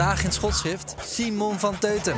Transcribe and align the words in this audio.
Vandaag 0.00 0.24
in 0.24 0.32
schotschrift 0.32 0.94
Simon 1.04 1.58
van 1.58 1.78
Teuten. 1.78 2.16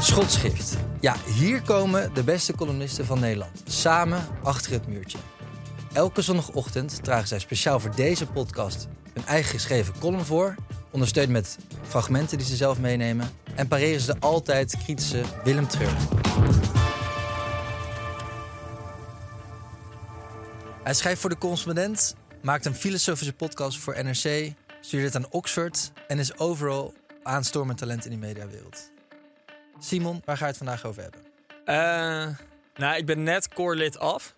Schotschrift. 0.00 0.76
Ja, 1.00 1.16
hier 1.34 1.62
komen 1.62 2.14
de 2.14 2.24
beste 2.24 2.54
columnisten 2.54 3.06
van 3.06 3.20
Nederland. 3.20 3.62
Samen 3.64 4.26
achter 4.42 4.72
het 4.72 4.86
muurtje. 4.86 5.18
Elke 5.92 6.22
zondagochtend 6.22 7.04
dragen 7.04 7.28
zij 7.28 7.38
speciaal 7.38 7.80
voor 7.80 7.94
deze 7.94 8.26
podcast 8.26 8.88
hun 9.12 9.26
eigen 9.26 9.50
geschreven 9.50 9.94
column 9.98 10.24
voor. 10.24 10.54
Ondersteund 10.90 11.28
met 11.28 11.58
fragmenten 11.82 12.38
die 12.38 12.46
ze 12.46 12.56
zelf 12.56 12.78
meenemen. 12.78 13.30
En 13.54 13.68
pareren 13.68 14.00
ze 14.00 14.12
de 14.12 14.20
altijd 14.20 14.76
kritische 14.84 15.22
Willem 15.44 15.68
Treur. 15.68 15.96
Hij 20.82 20.94
schrijft 20.94 21.20
voor 21.20 21.30
de 21.30 21.38
correspondent, 21.38 22.14
maakt 22.42 22.66
een 22.66 22.74
filosofische 22.74 23.32
podcast 23.32 23.78
voor 23.78 24.04
NRC, 24.04 24.52
studeert 24.80 25.14
aan 25.14 25.30
Oxford 25.30 25.92
en 26.08 26.18
is 26.18 26.38
overal 26.38 26.94
aanstormend 27.22 27.78
talent 27.78 28.04
in 28.04 28.10
de 28.10 28.16
mediawereld. 28.16 28.90
Simon, 29.78 30.22
waar 30.24 30.36
ga 30.36 30.44
je 30.44 30.48
het 30.48 30.58
vandaag 30.58 30.84
over 30.84 31.02
hebben? 31.02 31.20
Uh, 31.66 32.36
nou, 32.74 32.96
ik 32.96 33.06
ben 33.06 33.22
net 33.22 33.48
koorlid 33.48 33.98
af. 33.98 34.34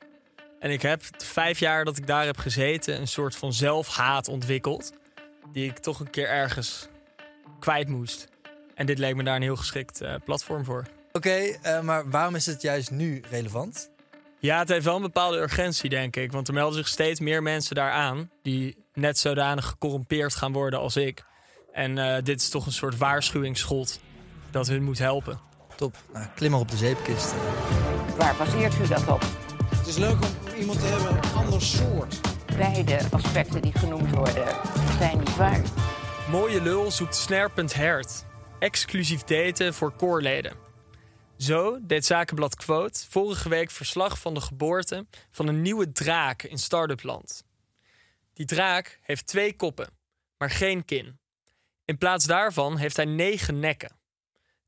En 0.58 0.70
ik 0.70 0.82
heb 0.82 1.02
de 1.18 1.24
vijf 1.24 1.58
jaar 1.58 1.84
dat 1.84 1.96
ik 1.96 2.06
daar 2.06 2.24
heb 2.24 2.36
gezeten 2.36 3.00
een 3.00 3.08
soort 3.08 3.36
van 3.36 3.52
zelfhaat 3.52 4.28
ontwikkeld. 4.28 4.92
Die 5.52 5.70
ik 5.70 5.78
toch 5.78 6.00
een 6.00 6.10
keer 6.10 6.28
ergens 6.28 6.88
kwijt 7.58 7.88
moest. 7.88 8.28
En 8.74 8.86
dit 8.86 8.98
leek 8.98 9.14
me 9.14 9.22
daar 9.22 9.36
een 9.36 9.42
heel 9.42 9.56
geschikt 9.56 10.02
uh, 10.02 10.14
platform 10.24 10.64
voor. 10.64 10.86
Oké, 11.12 11.56
uh, 11.66 11.80
maar 11.80 12.10
waarom 12.10 12.34
is 12.34 12.46
het 12.46 12.62
juist 12.62 12.90
nu 12.90 13.22
relevant? 13.30 13.90
Ja, 14.42 14.58
het 14.58 14.68
heeft 14.68 14.84
wel 14.84 14.96
een 14.96 15.02
bepaalde 15.02 15.38
urgentie, 15.38 15.90
denk 15.90 16.16
ik. 16.16 16.32
Want 16.32 16.48
er 16.48 16.54
melden 16.54 16.78
zich 16.78 16.88
steeds 16.88 17.20
meer 17.20 17.42
mensen 17.42 17.74
daaraan... 17.74 18.30
die 18.42 18.76
net 18.94 19.18
zodanig 19.18 19.66
gecorrumpeerd 19.66 20.34
gaan 20.34 20.52
worden 20.52 20.78
als 20.78 20.96
ik. 20.96 21.24
En 21.72 21.96
uh, 21.96 22.16
dit 22.22 22.40
is 22.40 22.48
toch 22.48 22.66
een 22.66 22.72
soort 22.72 22.96
waarschuwingsschot 22.96 24.00
dat 24.50 24.66
hun 24.66 24.82
moet 24.82 24.98
helpen. 24.98 25.40
Top. 25.76 25.96
Nou, 26.12 26.26
klim 26.34 26.50
maar 26.50 26.60
op 26.60 26.70
de 26.70 26.76
zeepkist. 26.76 27.34
Waar 28.16 28.36
baseert 28.36 28.74
u 28.78 28.86
dat 28.88 29.08
op? 29.08 29.24
Het 29.76 29.86
is 29.86 29.96
leuk 29.96 30.16
om 30.24 30.58
iemand 30.58 30.80
te 30.80 30.86
hebben, 30.86 31.24
een 31.24 31.44
ander 31.44 31.62
soort. 31.62 32.20
Beide 32.56 32.98
aspecten 33.10 33.62
die 33.62 33.72
genoemd 33.78 34.14
worden 34.14 34.46
zijn 34.98 35.18
niet 35.18 35.36
waar. 35.36 35.62
Mooie 36.30 36.62
lul 36.62 36.90
zoekt 36.90 37.16
snerpend 37.16 37.74
hert. 37.74 38.24
Exclusief 38.58 39.22
daten 39.22 39.74
voor 39.74 39.92
koorleden. 39.92 40.71
Zo 41.42 41.78
deed 41.82 42.06
Zakenblad 42.06 42.54
Quote 42.54 43.00
vorige 43.08 43.48
week 43.48 43.70
verslag 43.70 44.18
van 44.18 44.34
de 44.34 44.40
geboorte 44.40 45.06
van 45.30 45.48
een 45.48 45.62
nieuwe 45.62 45.92
draak 45.92 46.42
in 46.42 46.58
start-up 46.58 47.02
land. 47.02 47.44
Die 48.32 48.46
draak 48.46 48.98
heeft 49.02 49.26
twee 49.26 49.56
koppen, 49.56 49.90
maar 50.38 50.50
geen 50.50 50.84
kin. 50.84 51.18
In 51.84 51.98
plaats 51.98 52.24
daarvan 52.24 52.76
heeft 52.76 52.96
hij 52.96 53.04
negen 53.04 53.60
nekken. 53.60 53.96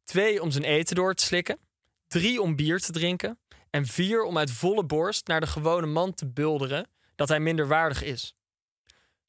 Twee 0.04 0.42
om 0.42 0.50
zijn 0.50 0.64
eten 0.64 0.96
door 0.96 1.14
te 1.14 1.24
slikken, 1.24 1.58
drie 2.06 2.42
om 2.42 2.56
bier 2.56 2.80
te 2.80 2.92
drinken 2.92 3.38
en 3.70 3.86
vier 3.86 4.22
om 4.22 4.38
uit 4.38 4.50
volle 4.50 4.84
borst 4.84 5.26
naar 5.26 5.40
de 5.40 5.46
gewone 5.46 5.86
man 5.86 6.14
te 6.14 6.26
bulderen 6.26 6.88
dat 7.14 7.28
hij 7.28 7.40
minderwaardig 7.40 8.02
is. 8.02 8.34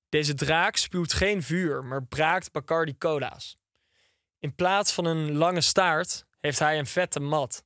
Deze 0.10 0.34
draak 0.34 0.76
spuwt 0.76 1.14
geen 1.14 1.44
vuur, 1.44 1.84
maar 1.84 2.06
braakt 2.06 2.52
Bacardi 2.52 2.98
cola's. 2.98 3.58
In 4.40 4.56
plaats 4.56 4.94
van 4.94 5.06
een 5.06 5.32
lange 5.32 5.62
staart 5.62 6.26
heeft 6.46 6.60
hij 6.60 6.80
een 6.80 6.86
vette 6.86 7.20
mat. 7.20 7.66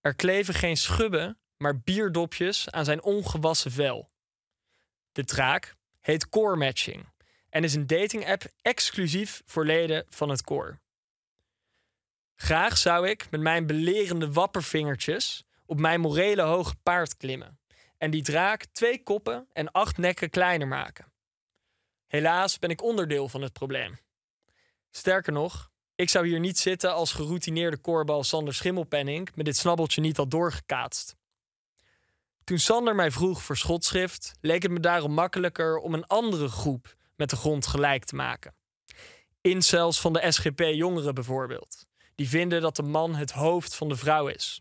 Er 0.00 0.14
kleven 0.14 0.54
geen 0.54 0.76
schubben, 0.76 1.38
maar 1.56 1.80
bierdopjes 1.80 2.70
aan 2.70 2.84
zijn 2.84 3.02
ongewassen 3.02 3.72
vel. 3.72 4.10
De 5.12 5.24
draak 5.24 5.76
heet 6.00 6.28
Core 6.28 6.56
Matching 6.56 7.08
en 7.48 7.64
is 7.64 7.74
een 7.74 7.86
dating-app 7.86 8.44
exclusief 8.62 9.42
voor 9.44 9.64
leden 9.64 10.06
van 10.08 10.28
het 10.28 10.42
koor. 10.42 10.80
Graag 12.34 12.78
zou 12.78 13.08
ik 13.08 13.30
met 13.30 13.40
mijn 13.40 13.66
belerende 13.66 14.32
wappervingertjes 14.32 15.44
op 15.66 15.80
mijn 15.80 16.00
morele 16.00 16.42
hoge 16.42 16.76
paard 16.82 17.16
klimmen 17.16 17.60
en 17.98 18.10
die 18.10 18.22
draak 18.22 18.64
twee 18.64 19.02
koppen 19.02 19.48
en 19.52 19.72
acht 19.72 19.96
nekken 19.96 20.30
kleiner 20.30 20.68
maken. 20.68 21.12
Helaas 22.06 22.58
ben 22.58 22.70
ik 22.70 22.82
onderdeel 22.82 23.28
van 23.28 23.42
het 23.42 23.52
probleem. 23.52 23.98
Sterker 24.90 25.32
nog, 25.32 25.70
ik 25.96 26.08
zou 26.10 26.26
hier 26.26 26.40
niet 26.40 26.58
zitten 26.58 26.94
als 26.94 27.12
geroutineerde 27.12 27.76
koorbal 27.76 28.24
Sander 28.24 28.54
Schimmelpenning 28.54 29.28
met 29.34 29.44
dit 29.44 29.56
snabbeltje 29.56 30.00
niet 30.00 30.16
had 30.16 30.30
doorgekaatst. 30.30 31.16
Toen 32.44 32.58
Sander 32.58 32.94
mij 32.94 33.10
vroeg 33.10 33.42
voor 33.42 33.56
schotschrift, 33.56 34.34
leek 34.40 34.62
het 34.62 34.70
me 34.70 34.80
daarom 34.80 35.12
makkelijker 35.12 35.78
om 35.78 35.94
een 35.94 36.06
andere 36.06 36.48
groep 36.48 36.96
met 37.16 37.30
de 37.30 37.36
grond 37.36 37.66
gelijk 37.66 38.04
te 38.04 38.14
maken. 38.14 38.54
Incels 39.40 40.00
van 40.00 40.12
de 40.12 40.32
SGP-jongeren 40.32 41.14
bijvoorbeeld, 41.14 41.86
die 42.14 42.28
vinden 42.28 42.60
dat 42.60 42.76
de 42.76 42.82
man 42.82 43.14
het 43.14 43.30
hoofd 43.30 43.74
van 43.74 43.88
de 43.88 43.96
vrouw 43.96 44.26
is. 44.26 44.60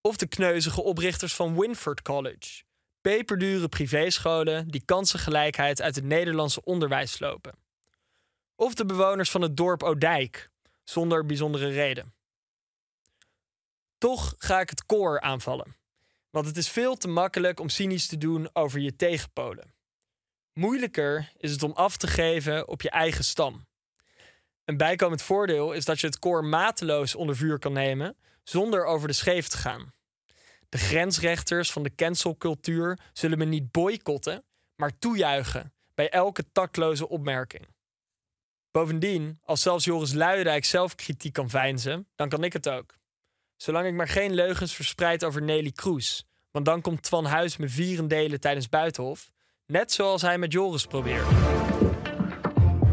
Of 0.00 0.16
de 0.16 0.26
kneuzige 0.26 0.82
oprichters 0.82 1.34
van 1.34 1.58
Winford 1.60 2.02
College, 2.02 2.62
peperdure 3.00 3.68
privéscholen 3.68 4.68
die 4.68 4.84
kansengelijkheid 4.84 5.82
uit 5.82 5.94
het 5.94 6.04
Nederlandse 6.04 6.64
onderwijs 6.64 7.12
slopen. 7.12 7.65
Of 8.56 8.74
de 8.74 8.84
bewoners 8.84 9.30
van 9.30 9.42
het 9.42 9.56
dorp 9.56 9.82
Odijk, 9.82 10.50
zonder 10.84 11.26
bijzondere 11.26 11.68
reden. 11.68 12.14
Toch 13.98 14.34
ga 14.38 14.60
ik 14.60 14.70
het 14.70 14.86
koor 14.86 15.20
aanvallen. 15.20 15.76
Want 16.30 16.46
het 16.46 16.56
is 16.56 16.68
veel 16.68 16.96
te 16.96 17.08
makkelijk 17.08 17.60
om 17.60 17.68
cynisch 17.68 18.06
te 18.06 18.18
doen 18.18 18.48
over 18.52 18.80
je 18.80 18.96
tegenpolen. 18.96 19.74
Moeilijker 20.52 21.32
is 21.36 21.50
het 21.50 21.62
om 21.62 21.72
af 21.72 21.96
te 21.96 22.06
geven 22.06 22.68
op 22.68 22.82
je 22.82 22.90
eigen 22.90 23.24
stam. 23.24 23.66
Een 24.64 24.76
bijkomend 24.76 25.22
voordeel 25.22 25.72
is 25.72 25.84
dat 25.84 26.00
je 26.00 26.06
het 26.06 26.18
koor 26.18 26.44
mateloos 26.44 27.14
onder 27.14 27.36
vuur 27.36 27.58
kan 27.58 27.72
nemen 27.72 28.16
zonder 28.42 28.84
over 28.84 29.08
de 29.08 29.14
scheef 29.14 29.48
te 29.48 29.56
gaan. 29.56 29.92
De 30.68 30.78
grensrechters 30.78 31.72
van 31.72 31.82
de 31.82 31.94
cancelcultuur 31.94 32.98
zullen 33.12 33.38
me 33.38 33.44
niet 33.44 33.70
boycotten, 33.70 34.44
maar 34.76 34.98
toejuichen 34.98 35.72
bij 35.94 36.10
elke 36.10 36.52
tactloze 36.52 37.08
opmerking. 37.08 37.75
Bovendien, 38.76 39.38
als 39.44 39.62
zelfs 39.62 39.84
Joris 39.84 40.12
Luijendijk 40.12 40.64
zelf 40.64 40.94
kritiek 40.94 41.32
kan 41.32 41.50
veinzen, 41.50 42.06
dan 42.16 42.28
kan 42.28 42.44
ik 42.44 42.52
het 42.52 42.68
ook. 42.68 42.94
Zolang 43.56 43.86
ik 43.86 43.94
maar 43.94 44.08
geen 44.08 44.34
leugens 44.34 44.74
verspreid 44.74 45.24
over 45.24 45.42
Nelly 45.42 45.70
Kroes. 45.70 46.26
Want 46.50 46.64
dan 46.64 46.80
komt 46.80 47.02
Twan 47.02 47.24
Huis 47.24 47.56
me 47.56 47.68
vieren 47.68 48.08
delen 48.08 48.40
tijdens 48.40 48.68
Buitenhof. 48.68 49.30
Net 49.66 49.92
zoals 49.92 50.22
hij 50.22 50.38
met 50.38 50.52
Joris 50.52 50.86
probeert. 50.86 51.26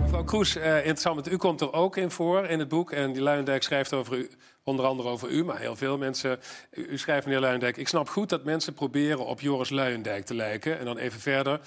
Mevrouw 0.02 0.24
Kroes, 0.24 0.56
uh, 0.56 0.76
interessant, 0.76 1.32
u 1.32 1.38
komt 1.38 1.62
er 1.62 1.74
ook 1.74 1.98
in 1.98 2.12
voor 2.12 2.46
in 2.46 2.60
het 2.60 2.68
boek. 2.68 2.92
En 2.92 3.14
die 3.14 3.22
Luijendijk 3.22 3.64
schrijft 3.64 3.94
over 3.94 4.18
u, 4.18 4.30
onder 4.64 4.86
andere 4.86 5.10
over 5.10 5.30
u, 5.30 5.44
maar 5.44 5.60
heel 5.60 5.76
veel 5.76 5.98
mensen. 5.98 6.40
U, 6.72 6.88
u 6.88 6.98
schrijft, 6.98 7.26
meneer 7.26 7.42
Luijendijk, 7.42 7.78
ik 7.78 7.88
snap 7.88 8.10
goed 8.10 8.30
dat 8.30 8.44
mensen 8.44 8.74
proberen 8.74 9.26
op 9.26 9.42
Joris 9.42 9.70
Luijendijk 9.70 10.26
te 10.26 10.36
lijken. 10.36 10.80
En 10.80 10.86
dan 10.86 10.98
even 10.98 11.20
verder. 11.20 11.60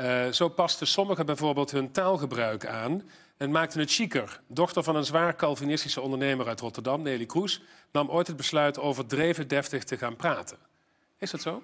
Uh, 0.00 0.26
zo 0.26 0.48
pasten 0.48 0.86
sommigen 0.86 1.26
bijvoorbeeld 1.26 1.70
hun 1.70 1.92
taalgebruik 1.92 2.66
aan 2.66 3.02
en 3.42 3.50
maakte 3.50 3.78
het 3.78 3.92
chiquer. 3.92 4.40
Dochter 4.46 4.82
van 4.82 4.96
een 4.96 5.04
zwaar 5.04 5.36
Calvinistische 5.36 6.00
ondernemer 6.00 6.48
uit 6.48 6.60
Rotterdam, 6.60 7.02
Nelly 7.02 7.26
Kroes, 7.26 7.62
nam 7.92 8.08
ooit 8.08 8.26
het 8.26 8.36
besluit 8.36 8.78
overdreven 8.78 9.48
deftig 9.48 9.84
te 9.84 9.98
gaan 9.98 10.16
praten. 10.16 10.58
Is 11.18 11.30
dat 11.30 11.40
zo? 11.40 11.62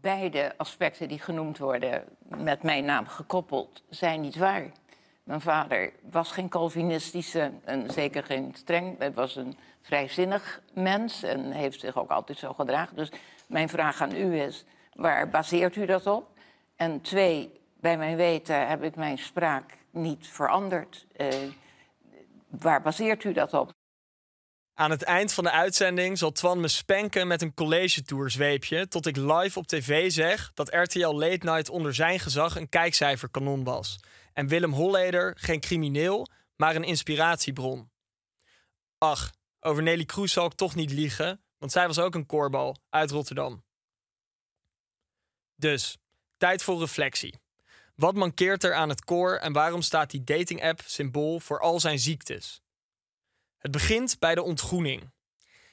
Beide 0.00 0.54
aspecten 0.56 1.08
die 1.08 1.18
genoemd 1.18 1.58
worden 1.58 2.04
met 2.36 2.62
mijn 2.62 2.84
naam 2.84 3.06
gekoppeld 3.06 3.82
zijn 3.88 4.20
niet 4.20 4.36
waar. 4.36 4.72
Mijn 5.24 5.40
vader 5.40 5.92
was 6.10 6.32
geen 6.32 6.48
Calvinistische 6.48 7.52
en 7.64 7.90
zeker 7.90 8.24
geen 8.24 8.54
streng. 8.54 8.98
Hij 8.98 9.12
was 9.12 9.36
een 9.36 9.56
vrijzinnig 9.82 10.62
mens 10.72 11.22
en 11.22 11.50
heeft 11.50 11.80
zich 11.80 11.96
ook 11.96 12.10
altijd 12.10 12.38
zo 12.38 12.52
gedragen. 12.52 12.96
Dus 12.96 13.10
mijn 13.46 13.68
vraag 13.68 14.00
aan 14.00 14.16
u 14.16 14.40
is, 14.40 14.64
waar 14.94 15.28
baseert 15.28 15.76
u 15.76 15.86
dat 15.86 16.06
op? 16.06 16.28
En 16.76 17.00
twee, 17.00 17.60
bij 17.80 17.98
mijn 17.98 18.16
weten 18.16 18.68
heb 18.68 18.82
ik 18.82 18.96
mijn 18.96 19.18
spraak 19.18 19.84
niet 19.96 20.28
veranderd. 20.28 21.06
Uh, 21.16 21.28
waar 22.48 22.82
baseert 22.82 23.24
u 23.24 23.32
dat 23.32 23.52
op? 23.52 23.74
Aan 24.74 24.90
het 24.90 25.02
eind 25.02 25.32
van 25.32 25.44
de 25.44 25.50
uitzending 25.50 26.18
zal 26.18 26.32
Twan 26.32 26.60
me 26.60 26.68
spanken 26.68 27.26
met 27.26 27.42
een 27.42 27.54
college 27.54 28.02
tour 28.02 28.30
zweepje... 28.30 28.88
tot 28.88 29.06
ik 29.06 29.16
live 29.16 29.58
op 29.58 29.66
tv 29.66 30.10
zeg 30.10 30.50
dat 30.54 30.74
RTL 30.74 31.14
Late 31.14 31.46
Night 31.46 31.68
onder 31.68 31.94
zijn 31.94 32.20
gezag 32.20 32.56
een 32.56 32.68
kijkcijferkanon 32.68 33.64
was. 33.64 34.00
En 34.32 34.48
Willem 34.48 34.72
Holleder 34.72 35.36
geen 35.38 35.60
crimineel, 35.60 36.26
maar 36.56 36.76
een 36.76 36.84
inspiratiebron. 36.84 37.90
Ach, 38.98 39.32
over 39.60 39.82
Nelly 39.82 40.04
Kroes 40.04 40.32
zal 40.32 40.46
ik 40.46 40.54
toch 40.54 40.74
niet 40.74 40.90
liegen, 40.90 41.44
want 41.58 41.72
zij 41.72 41.86
was 41.86 41.98
ook 41.98 42.14
een 42.14 42.26
koorbal 42.26 42.76
uit 42.90 43.10
Rotterdam. 43.10 43.64
Dus, 45.54 45.98
tijd 46.36 46.62
voor 46.62 46.78
reflectie. 46.78 47.40
Wat 47.96 48.14
mankeert 48.14 48.64
er 48.64 48.74
aan 48.74 48.88
het 48.88 49.04
koor 49.04 49.34
en 49.34 49.52
waarom 49.52 49.82
staat 49.82 50.10
die 50.10 50.24
dating-app 50.24 50.82
symbool 50.84 51.40
voor 51.40 51.60
al 51.60 51.80
zijn 51.80 51.98
ziektes? 51.98 52.62
Het 53.58 53.70
begint 53.70 54.18
bij 54.18 54.34
de 54.34 54.42
ontgroening. 54.42 55.10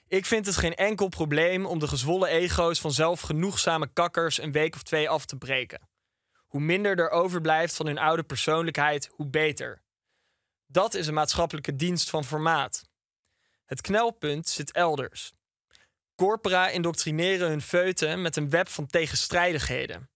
Ik 0.07 0.25
vind 0.25 0.45
het 0.45 0.55
geen 0.55 0.75
enkel 0.75 1.07
probleem 1.07 1.65
om 1.65 1.79
de 1.79 1.87
gezwollen 1.87 2.29
ego's 2.29 2.79
van 2.79 2.91
zelfgenoegzame 2.91 3.87
kakkers 3.93 4.41
een 4.41 4.51
week 4.51 4.75
of 4.75 4.83
twee 4.83 5.09
af 5.09 5.25
te 5.25 5.35
breken. 5.35 5.89
Hoe 6.35 6.61
minder 6.61 6.99
er 6.99 7.09
overblijft 7.09 7.75
van 7.75 7.85
hun 7.85 7.97
oude 7.97 8.23
persoonlijkheid, 8.23 9.09
hoe 9.11 9.27
beter. 9.27 9.81
Dat 10.67 10.93
is 10.93 11.07
een 11.07 11.13
maatschappelijke 11.13 11.75
dienst 11.75 12.09
van 12.09 12.23
formaat. 12.23 12.89
Het 13.65 13.81
knelpunt 13.81 14.49
zit 14.49 14.71
elders. 14.71 15.33
Corpora 16.15 16.69
indoctrineren 16.69 17.49
hun 17.49 17.61
feuten 17.61 18.21
met 18.21 18.35
een 18.35 18.49
web 18.49 18.67
van 18.67 18.87
tegenstrijdigheden. 18.87 20.12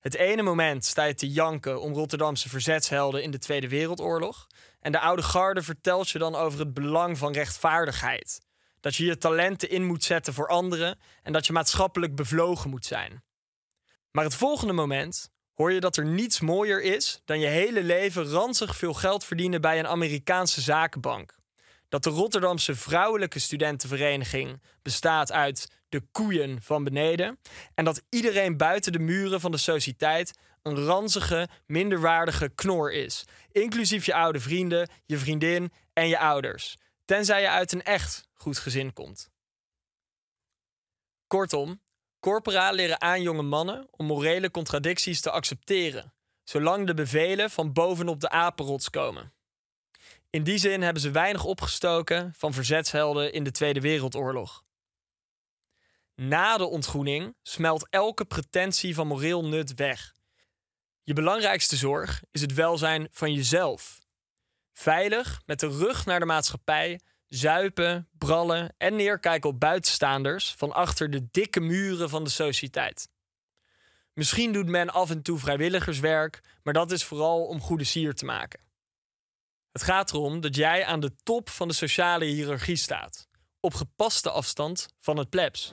Het 0.00 0.14
ene 0.14 0.42
moment 0.42 0.84
sta 0.84 1.04
je 1.04 1.14
te 1.14 1.30
janken 1.30 1.80
om 1.80 1.92
Rotterdamse 1.92 2.48
verzetshelden 2.48 3.22
in 3.22 3.30
de 3.30 3.38
Tweede 3.38 3.68
Wereldoorlog. 3.68 4.46
En 4.80 4.92
de 4.92 5.00
oude 5.00 5.22
garde 5.22 5.62
vertelt 5.62 6.10
je 6.10 6.18
dan 6.18 6.34
over 6.34 6.58
het 6.58 6.74
belang 6.74 7.18
van 7.18 7.32
rechtvaardigheid. 7.32 8.40
Dat 8.80 8.96
je 8.96 9.04
je 9.04 9.18
talenten 9.18 9.70
in 9.70 9.84
moet 9.84 10.04
zetten 10.04 10.34
voor 10.34 10.48
anderen 10.48 10.98
en 11.22 11.32
dat 11.32 11.46
je 11.46 11.52
maatschappelijk 11.52 12.14
bevlogen 12.14 12.70
moet 12.70 12.86
zijn. 12.86 13.22
Maar 14.10 14.24
het 14.24 14.34
volgende 14.34 14.72
moment 14.72 15.30
hoor 15.54 15.72
je 15.72 15.80
dat 15.80 15.96
er 15.96 16.04
niets 16.04 16.40
mooier 16.40 16.82
is 16.82 17.22
dan 17.24 17.40
je 17.40 17.46
hele 17.46 17.82
leven 17.82 18.24
ranzig 18.24 18.76
veel 18.76 18.94
geld 18.94 19.24
verdienen 19.24 19.60
bij 19.60 19.78
een 19.78 19.86
Amerikaanse 19.86 20.60
zakenbank. 20.60 21.38
Dat 21.88 22.02
de 22.02 22.10
Rotterdamse 22.10 22.74
Vrouwelijke 22.74 23.38
Studentenvereniging 23.38 24.62
bestaat 24.82 25.32
uit 25.32 25.68
de 25.90 26.02
koeien 26.12 26.62
van 26.62 26.84
beneden. 26.84 27.38
En 27.74 27.84
dat 27.84 28.02
iedereen 28.08 28.56
buiten 28.56 28.92
de 28.92 28.98
muren 28.98 29.40
van 29.40 29.50
de 29.50 29.56
sociëteit 29.56 30.38
een 30.62 30.84
ranzige, 30.84 31.48
minderwaardige 31.66 32.48
knor 32.48 32.92
is. 32.92 33.24
Inclusief 33.52 34.06
je 34.06 34.14
oude 34.14 34.40
vrienden, 34.40 34.90
je 35.06 35.18
vriendin 35.18 35.72
en 35.92 36.08
je 36.08 36.18
ouders. 36.18 36.76
Tenzij 37.04 37.40
je 37.40 37.48
uit 37.48 37.72
een 37.72 37.82
echt 37.82 38.28
goed 38.32 38.58
gezin 38.58 38.92
komt. 38.92 39.30
Kortom, 41.26 41.80
corpora 42.20 42.70
leren 42.70 43.00
aan 43.00 43.22
jonge 43.22 43.42
mannen 43.42 43.88
om 43.90 44.06
morele 44.06 44.50
contradicties 44.50 45.20
te 45.20 45.30
accepteren, 45.30 46.14
zolang 46.44 46.86
de 46.86 46.94
bevelen 46.94 47.50
van 47.50 47.72
bovenop 47.72 48.20
de 48.20 48.28
apenrots 48.28 48.90
komen. 48.90 49.32
In 50.30 50.42
die 50.42 50.58
zin 50.58 50.82
hebben 50.82 51.02
ze 51.02 51.10
weinig 51.10 51.44
opgestoken 51.44 52.32
van 52.36 52.52
verzetshelden 52.52 53.32
in 53.32 53.44
de 53.44 53.50
Tweede 53.50 53.80
Wereldoorlog. 53.80 54.64
Na 56.22 56.56
de 56.56 56.66
ontgroening 56.66 57.36
smelt 57.42 57.86
elke 57.90 58.24
pretentie 58.24 58.94
van 58.94 59.06
moreel 59.06 59.44
nut 59.44 59.74
weg. 59.74 60.14
Je 61.02 61.12
belangrijkste 61.12 61.76
zorg 61.76 62.22
is 62.30 62.40
het 62.40 62.54
welzijn 62.54 63.08
van 63.10 63.32
jezelf. 63.32 63.98
Veilig, 64.72 65.42
met 65.46 65.60
de 65.60 65.68
rug 65.68 66.06
naar 66.06 66.20
de 66.20 66.26
maatschappij, 66.26 67.00
zuipen, 67.28 68.08
brallen 68.18 68.74
en 68.78 68.96
neerkijken 68.96 69.50
op 69.50 69.60
buitenstaanders 69.60 70.54
van 70.54 70.72
achter 70.72 71.10
de 71.10 71.28
dikke 71.30 71.60
muren 71.60 72.08
van 72.08 72.24
de 72.24 72.30
sociëteit. 72.30 73.08
Misschien 74.12 74.52
doet 74.52 74.68
men 74.68 74.90
af 74.90 75.10
en 75.10 75.22
toe 75.22 75.38
vrijwilligerswerk, 75.38 76.40
maar 76.62 76.74
dat 76.74 76.90
is 76.90 77.04
vooral 77.04 77.46
om 77.46 77.60
goede 77.60 77.84
sier 77.84 78.14
te 78.14 78.24
maken. 78.24 78.60
Het 79.72 79.82
gaat 79.82 80.12
erom 80.12 80.40
dat 80.40 80.56
jij 80.56 80.84
aan 80.84 81.00
de 81.00 81.16
top 81.22 81.50
van 81.50 81.68
de 81.68 81.74
sociale 81.74 82.24
hiërarchie 82.24 82.76
staat 82.76 83.28
op 83.60 83.74
gepaste 83.74 84.30
afstand 84.30 84.86
van 85.00 85.16
het 85.16 85.30
plebs. 85.30 85.72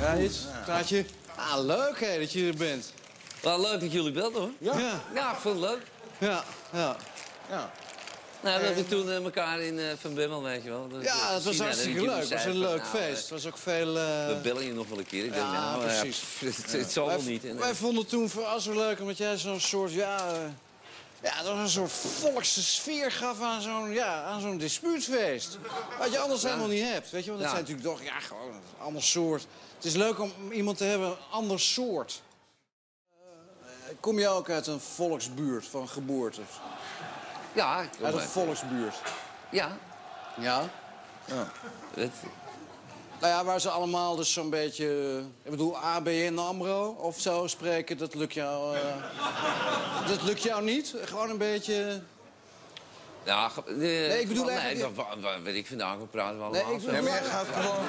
Ja, 0.00 0.18
iets? 0.18 0.38
Praatje? 0.64 1.04
Ah, 1.36 1.64
leuk 1.64 2.00
hè, 2.00 2.18
dat 2.18 2.32
je 2.32 2.46
er 2.46 2.56
bent. 2.56 2.92
Wel 3.42 3.60
leuk 3.60 3.80
dat 3.80 3.92
jullie 3.92 4.12
bent 4.12 4.34
hoor. 4.34 4.50
Ja? 4.58 4.78
Ja, 4.78 5.02
ja 5.14 5.32
ik 5.32 5.38
vond 5.38 5.60
het 5.60 5.70
leuk. 5.70 5.82
Ja, 6.18 6.44
ja. 6.72 6.96
ja. 7.48 7.72
Nou, 8.40 8.62
dat 8.62 8.74
we 8.74 8.86
toen 8.86 9.06
uh, 9.06 9.24
elkaar 9.24 9.60
in 9.60 9.78
uh, 9.78 9.84
Van 10.00 10.14
Bimmel, 10.14 10.42
weet 10.42 10.62
je 10.62 10.68
wel. 10.68 10.88
Dat, 10.88 11.02
ja, 11.02 11.34
het 11.34 11.44
was 11.44 11.58
hartstikke 11.58 12.02
leuk. 12.02 12.20
Het 12.20 12.28
was 12.28 12.44
een 12.44 12.58
leuk 12.58 12.82
nou, 12.82 12.88
feest. 12.88 13.20
Het 13.20 13.30
was 13.30 13.46
ook 13.46 13.58
veel... 13.58 13.96
Uh... 13.96 14.26
We 14.26 14.38
bellen 14.42 14.64
je 14.64 14.72
nog 14.72 14.88
wel 14.88 14.98
een 14.98 15.06
keer. 15.06 15.24
Ik 15.24 15.34
ja, 15.34 15.40
denk, 15.40 15.52
nou, 15.52 15.82
precies. 15.82 16.22
Ja, 16.40 16.46
het, 16.62 16.72
het 16.72 16.92
zal 16.92 17.06
wel 17.06 17.22
niet. 17.22 17.54
Wij 17.54 17.74
vonden 17.74 18.06
toen 18.06 18.28
voor 18.28 18.44
als 18.44 18.66
leuk, 18.66 19.00
omdat 19.00 19.16
jij 19.16 19.36
zo'n 19.36 19.60
soort, 19.60 19.92
ja... 19.92 20.34
Ja, 21.22 21.42
dat 21.42 21.52
was 21.52 21.58
een 21.58 21.68
soort 21.68 21.92
volkse 21.92 22.62
sfeer 22.62 23.12
gaf 23.12 23.40
aan 23.40 23.62
zo'n 23.62 23.90
ja, 23.90 24.22
aan 24.22 24.40
zo'n 24.40 24.58
dispuutfeest. 24.58 25.58
Wat 25.98 26.12
je 26.12 26.18
anders 26.18 26.42
helemaal 26.42 26.66
niet 26.66 26.84
hebt. 26.84 27.10
Weet 27.10 27.24
je, 27.24 27.30
want 27.30 27.42
het 27.42 27.50
zijn 27.50 27.62
natuurlijk 27.62 27.88
toch 27.88 28.02
ja, 28.02 28.20
gewoon 28.20 28.54
een 28.54 28.62
ander 28.78 29.02
soort. 29.02 29.46
Het 29.76 29.84
is 29.84 29.94
leuk 29.94 30.20
om 30.20 30.32
iemand 30.52 30.76
te 30.76 30.84
hebben, 30.84 31.08
een 31.08 31.16
ander 31.30 31.60
soort. 31.60 32.22
Uh, 33.62 33.94
kom 34.00 34.18
je 34.18 34.28
ook 34.28 34.50
uit 34.50 34.66
een 34.66 34.80
volksbuurt 34.80 35.66
van 35.66 35.88
geboorte? 35.88 36.40
Ja. 37.52 37.88
Uit 38.02 38.14
een 38.14 38.20
volksbuurt? 38.20 38.96
Ja. 39.50 39.76
Ja? 40.40 40.70
Ja. 41.24 41.50
Nou 43.20 43.32
ja, 43.32 43.44
waar 43.44 43.60
ze 43.60 43.70
allemaal 43.70 44.16
dus 44.16 44.32
zo'n 44.32 44.50
beetje... 44.50 45.18
Ik 45.42 45.50
bedoel, 45.50 45.78
ABN 45.78 46.38
AMRO 46.38 46.96
of 46.98 47.20
zo 47.20 47.46
spreken, 47.46 47.98
dat 47.98 48.14
lukt 48.14 48.34
jou... 48.34 48.76
Uh, 48.76 48.82
dat 50.08 50.22
lukt 50.22 50.42
jou 50.42 50.62
niet? 50.62 50.94
Gewoon 51.04 51.30
een 51.30 51.38
beetje... 51.38 52.02
Ja, 53.24 53.50
uh, 53.68 53.76
nee, 53.76 54.20
ik 54.20 54.28
bedoel 54.28 54.44
Nee, 54.44 54.78
dat, 54.78 54.90
weet 55.42 55.54
ik 55.54 55.66
vandaag, 55.66 55.98
we 55.98 56.06
praten 56.06 56.38
wel 56.38 56.50
nee, 56.50 56.60
ik 56.60 56.78
bedoel, 56.78 56.90
nee, 56.90 57.02
maar 57.02 57.22
gaat 57.22 57.46
gewoon... 57.46 57.84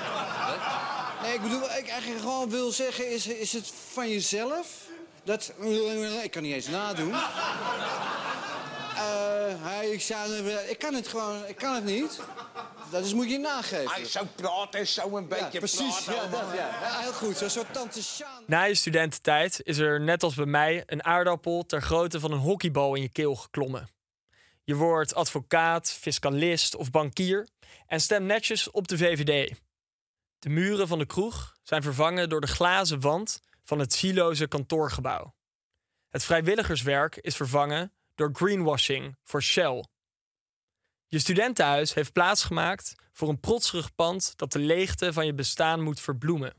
Nee, 1.22 1.34
ik 1.34 1.42
bedoel, 1.42 1.64
ik 1.64 1.88
eigenlijk 1.88 2.22
gewoon 2.22 2.50
wil 2.50 2.72
zeggen, 2.72 3.12
is, 3.12 3.28
is 3.28 3.54
het 3.54 3.72
van 3.92 4.10
jezelf? 4.10 4.68
Dat... 5.24 5.54
Ik 6.24 6.32
kan 6.32 6.42
niet 6.42 6.54
eens 6.54 6.68
nadoen. 6.68 7.10
Uh, 7.10 7.14
hij, 9.58 9.90
ik, 9.90 10.04
ik 10.70 10.80
kan 10.80 10.94
het 10.94 11.08
gewoon, 11.08 11.46
ik 11.46 11.56
kan 11.56 11.76
het 11.76 11.84
niet. 11.84 12.20
Dat 12.92 13.06
is, 13.06 13.14
moet 13.14 13.32
je 13.32 13.38
nageven. 13.38 13.92
Hij 13.92 14.06
zo 14.06 14.28
praten, 14.36 14.88
zo 14.88 15.18
een 15.18 15.28
beetje 15.28 15.50
ja, 15.52 15.60
precies, 15.60 16.06
ja, 16.06 16.28
dat, 16.28 16.42
ja. 16.54 16.56
ja. 16.56 17.00
Heel 17.00 17.14
goed, 17.14 17.38
zo'n 17.38 17.50
soort 17.50 17.74
tante 17.74 18.04
Sjaan. 18.04 18.44
Na 18.48 18.64
je 18.64 18.76
studententijd 18.76 19.62
is 19.64 19.78
er, 19.78 20.02
net 20.02 20.24
als 20.24 20.36
bij 20.36 20.46
mij, 20.46 20.84
een 20.86 21.04
aardappel 21.04 21.66
ter 21.66 21.82
grootte 21.82 22.20
van 22.20 22.32
een 22.32 22.40
hockeybal 22.40 22.96
in 22.96 23.02
je 23.02 23.10
keel 23.10 23.36
geklommen. 23.36 23.90
Je 24.64 24.76
wordt 24.76 25.16
advocaat, 25.16 25.92
fiscalist 25.92 26.76
of 26.76 26.92
bankier 26.92 27.48
en 27.88 28.02
stemt 28.02 28.26
netjes 28.26 28.72
op 28.72 28.88
de 28.88 28.98
VVD. 28.98 29.54
De 30.40 30.50
muren 30.50 30.88
van 30.88 31.00
de 31.00 31.06
kroeg 31.06 31.56
zijn 31.64 31.82
vervangen 31.82 32.30
door 32.30 32.42
de 32.42 32.48
glazen 32.48 33.00
wand 33.00 33.42
van 33.64 33.80
het 33.80 33.94
zieloze 33.94 34.48
kantoorgebouw. 34.48 35.36
Het 36.10 36.24
vrijwilligerswerk 36.24 37.16
is 37.16 37.36
vervangen 37.36 37.94
door 38.16 38.30
greenwashing 38.34 39.16
voor 39.24 39.44
Shell. 39.44 39.86
Je 41.08 41.20
studentenhuis 41.20 41.94
heeft 41.94 42.14
plaatsgemaakt 42.14 42.96
voor 43.12 43.30
een 43.30 43.40
protserig 43.40 43.96
pand 43.96 44.38
dat 44.38 44.52
de 44.52 44.60
leegte 44.60 45.14
van 45.14 45.26
je 45.26 45.34
bestaan 45.34 45.82
moet 45.82 46.00
verbloemen. 46.00 46.54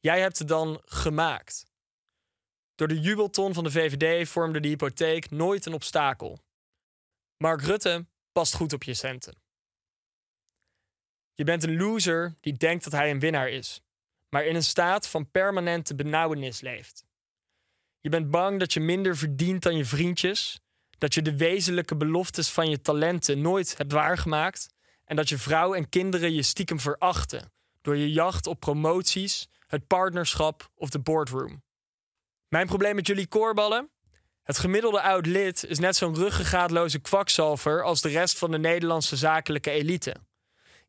Jij 0.00 0.20
hebt 0.20 0.38
het 0.38 0.48
dan 0.48 0.82
gemaakt. 0.84 1.66
Door 2.74 2.88
de 2.88 3.00
jubelton 3.00 3.54
van 3.54 3.64
de 3.64 3.70
VVD 3.70 4.28
vormde 4.28 4.60
de 4.60 4.68
hypotheek 4.68 5.30
nooit 5.30 5.66
een 5.66 5.72
obstakel. 5.72 6.38
Mark 7.36 7.62
Rutte 7.62 8.06
past 8.32 8.54
goed 8.54 8.72
op 8.72 8.82
je 8.82 8.94
centen. 8.94 9.34
Je 11.34 11.44
bent 11.44 11.62
een 11.62 11.76
loser 11.76 12.36
die 12.40 12.52
denkt 12.52 12.84
dat 12.84 12.92
hij 12.92 13.10
een 13.10 13.20
winnaar 13.20 13.48
is, 13.48 13.82
maar 14.28 14.44
in 14.44 14.54
een 14.54 14.64
staat 14.64 15.08
van 15.08 15.30
permanente 15.30 15.94
benauwenis 15.94 16.60
leeft. 16.60 17.04
Je 18.00 18.08
bent 18.08 18.30
bang 18.30 18.58
dat 18.58 18.72
je 18.72 18.80
minder 18.80 19.16
verdient 19.16 19.62
dan 19.62 19.76
je 19.76 19.84
vriendjes. 19.84 20.60
Dat 21.00 21.14
je 21.14 21.22
de 21.22 21.36
wezenlijke 21.36 21.96
beloftes 21.96 22.48
van 22.48 22.70
je 22.70 22.80
talenten 22.80 23.40
nooit 23.40 23.76
hebt 23.76 23.92
waargemaakt. 23.92 24.68
En 25.04 25.16
dat 25.16 25.28
je 25.28 25.38
vrouw 25.38 25.74
en 25.74 25.88
kinderen 25.88 26.32
je 26.32 26.42
stiekem 26.42 26.80
verachten. 26.80 27.52
Door 27.80 27.96
je 27.96 28.12
jacht 28.12 28.46
op 28.46 28.60
promoties, 28.60 29.48
het 29.66 29.86
partnerschap 29.86 30.70
of 30.74 30.90
de 30.90 30.98
boardroom. 30.98 31.62
Mijn 32.48 32.66
probleem 32.66 32.94
met 32.94 33.06
jullie 33.06 33.26
koorballen? 33.26 33.90
Het 34.42 34.58
gemiddelde 34.58 35.00
oud 35.00 35.26
lid 35.26 35.64
is 35.64 35.78
net 35.78 35.96
zo'n 35.96 36.14
ruggengraatloze 36.14 36.98
kwakzalver 36.98 37.82
als 37.82 38.00
de 38.00 38.08
rest 38.08 38.38
van 38.38 38.50
de 38.50 38.58
Nederlandse 38.58 39.16
zakelijke 39.16 39.70
elite. 39.70 40.16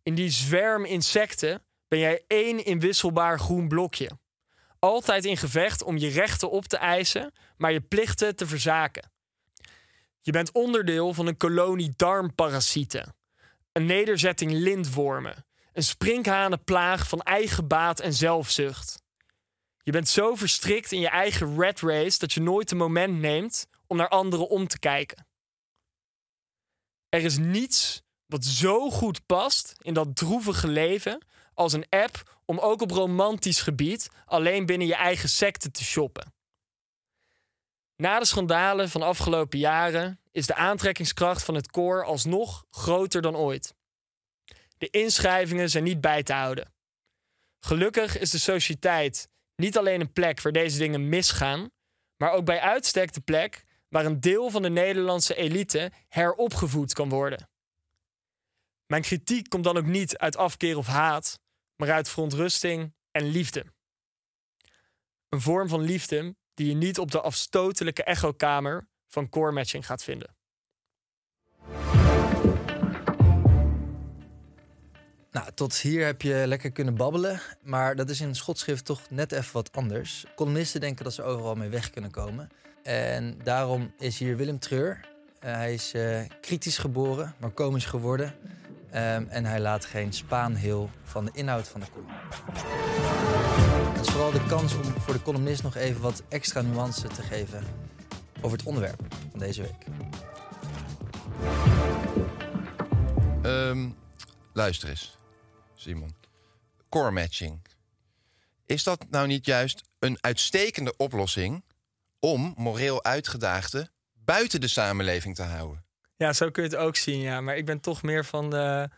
In 0.03 0.15
die 0.15 0.29
zwerm 0.29 0.85
insecten 0.85 1.63
ben 1.87 1.99
jij 1.99 2.23
één 2.27 2.65
inwisselbaar 2.65 3.39
groen 3.39 3.67
blokje. 3.67 4.09
Altijd 4.79 5.25
in 5.25 5.37
gevecht 5.37 5.83
om 5.83 5.97
je 5.97 6.09
rechten 6.09 6.51
op 6.51 6.65
te 6.65 6.77
eisen, 6.77 7.33
maar 7.57 7.71
je 7.71 7.81
plichten 7.81 8.35
te 8.35 8.47
verzaken. 8.47 9.10
Je 10.21 10.31
bent 10.31 10.51
onderdeel 10.51 11.13
van 11.13 11.27
een 11.27 11.37
kolonie 11.37 11.93
darmparasieten. 11.95 13.15
Een 13.71 13.85
nederzetting 13.85 14.51
lintwormen. 14.51 15.45
Een 15.73 15.83
sprinkhanenplaag 15.83 17.07
van 17.07 17.21
eigen 17.21 17.67
baat 17.67 17.99
en 17.99 18.13
zelfzucht. 18.13 19.03
Je 19.83 19.91
bent 19.91 20.09
zo 20.09 20.35
verstrikt 20.35 20.91
in 20.91 20.99
je 20.99 21.09
eigen 21.09 21.55
rat 21.55 21.79
race 21.79 22.19
dat 22.19 22.33
je 22.33 22.41
nooit 22.41 22.71
een 22.71 22.77
moment 22.77 23.19
neemt 23.19 23.67
om 23.87 23.97
naar 23.97 24.09
anderen 24.09 24.49
om 24.49 24.67
te 24.67 24.79
kijken. 24.79 25.27
Er 27.09 27.23
is 27.23 27.37
niets 27.37 28.01
wat 28.25 28.45
zo 28.45 28.89
goed 28.89 29.25
past 29.25 29.73
in 29.77 29.93
dat 29.93 30.15
droevige 30.15 30.67
leven 30.67 31.25
als 31.53 31.73
een 31.73 31.85
app 31.89 32.39
om 32.45 32.59
ook 32.59 32.81
op 32.81 32.91
romantisch 32.91 33.61
gebied 33.61 34.09
alleen 34.25 34.65
binnen 34.65 34.87
je 34.87 34.95
eigen 34.95 35.29
secte 35.29 35.71
te 35.71 35.83
shoppen. 35.83 36.33
Na 38.01 38.19
de 38.19 38.25
schandalen 38.25 38.89
van 38.89 39.01
afgelopen 39.01 39.59
jaren 39.59 40.19
is 40.31 40.45
de 40.45 40.55
aantrekkingskracht 40.55 41.43
van 41.43 41.55
het 41.55 41.71
koor 41.71 42.03
alsnog 42.03 42.65
groter 42.69 43.21
dan 43.21 43.35
ooit. 43.35 43.73
De 44.77 44.89
inschrijvingen 44.89 45.69
zijn 45.69 45.83
niet 45.83 46.01
bij 46.01 46.23
te 46.23 46.33
houden. 46.33 46.73
Gelukkig 47.59 48.17
is 48.17 48.29
de 48.29 48.39
sociëteit 48.39 49.29
niet 49.55 49.77
alleen 49.77 50.01
een 50.01 50.13
plek 50.13 50.41
waar 50.41 50.51
deze 50.51 50.77
dingen 50.77 51.09
misgaan, 51.09 51.71
maar 52.17 52.31
ook 52.31 52.45
bij 52.45 52.59
uitstek 52.59 53.13
de 53.13 53.21
plek 53.21 53.61
waar 53.89 54.05
een 54.05 54.19
deel 54.19 54.49
van 54.49 54.61
de 54.61 54.69
Nederlandse 54.69 55.35
elite 55.35 55.91
heropgevoed 56.07 56.93
kan 56.93 57.09
worden. 57.09 57.49
Mijn 58.85 59.01
kritiek 59.01 59.49
komt 59.49 59.63
dan 59.63 59.77
ook 59.77 59.85
niet 59.85 60.17
uit 60.17 60.37
afkeer 60.37 60.77
of 60.77 60.87
haat, 60.87 61.39
maar 61.75 61.91
uit 61.91 62.09
verontrusting 62.09 62.93
en 63.11 63.23
liefde. 63.23 63.65
Een 65.29 65.41
vorm 65.41 65.67
van 65.67 65.81
liefde 65.81 66.35
die 66.53 66.67
je 66.67 66.75
niet 66.75 66.99
op 66.99 67.11
de 67.11 67.21
afstotelijke 67.21 68.03
echokamer 68.03 68.87
van 69.07 69.29
core 69.29 69.51
matching 69.51 69.85
gaat 69.85 70.03
vinden. 70.03 70.35
Nou, 75.31 75.51
tot 75.53 75.75
hier 75.75 76.05
heb 76.05 76.21
je 76.21 76.43
lekker 76.47 76.71
kunnen 76.71 76.95
babbelen. 76.95 77.41
Maar 77.61 77.95
dat 77.95 78.09
is 78.09 78.21
in 78.21 78.35
schotschrift 78.35 78.85
toch 78.85 79.09
net 79.09 79.31
even 79.31 79.53
wat 79.53 79.71
anders. 79.71 80.25
Columnisten 80.35 80.81
denken 80.81 81.03
dat 81.03 81.13
ze 81.13 81.23
overal 81.23 81.55
mee 81.55 81.69
weg 81.69 81.89
kunnen 81.89 82.11
komen. 82.11 82.49
En 82.83 83.39
daarom 83.43 83.93
is 83.97 84.17
hier 84.17 84.37
Willem 84.37 84.59
Treur. 84.59 84.99
Uh, 85.43 85.51
hij 85.51 85.73
is 85.73 85.93
uh, 85.93 86.21
kritisch 86.41 86.77
geboren, 86.77 87.35
maar 87.37 87.49
komisch 87.49 87.85
geworden. 87.85 88.35
Um, 88.93 89.27
en 89.29 89.45
hij 89.45 89.59
laat 89.59 89.85
geen 89.85 90.13
spaan 90.13 90.55
heel 90.55 90.89
van 91.03 91.25
de 91.25 91.31
inhoud 91.33 91.67
van 91.67 91.79
de 91.79 91.85
column. 91.93 92.09
Het 94.01 94.09
is 94.09 94.15
vooral 94.15 94.31
de 94.31 94.45
kans 94.45 94.73
om 94.73 94.83
voor 94.83 95.13
de 95.13 95.21
columnist 95.21 95.63
nog 95.63 95.75
even 95.75 96.01
wat 96.01 96.23
extra 96.29 96.61
nuance 96.61 97.07
te 97.07 97.21
geven 97.21 97.63
over 98.41 98.57
het 98.57 98.67
onderwerp 98.67 99.01
van 99.29 99.39
deze 99.39 99.61
week. 99.61 99.85
Um, 103.45 103.97
luister 104.53 104.89
eens. 104.89 105.17
Simon. 105.75 106.15
Core 106.89 107.11
matching. 107.11 107.61
Is 108.65 108.83
dat 108.83 109.05
nou 109.09 109.27
niet 109.27 109.45
juist 109.45 109.81
een 109.99 110.17
uitstekende 110.21 110.93
oplossing 110.97 111.63
om 112.19 112.53
moreel 112.57 113.03
uitgedaagden 113.03 113.91
buiten 114.13 114.61
de 114.61 114.67
samenleving 114.67 115.35
te 115.35 115.43
houden? 115.43 115.85
Ja, 116.17 116.33
zo 116.33 116.51
kun 116.51 116.63
je 116.63 116.69
het 116.69 116.77
ook 116.77 116.95
zien, 116.95 117.19
ja. 117.19 117.41
Maar 117.41 117.57
ik 117.57 117.65
ben 117.65 117.79
toch 117.79 118.03
meer 118.03 118.25
van 118.25 118.49
de 118.49 118.89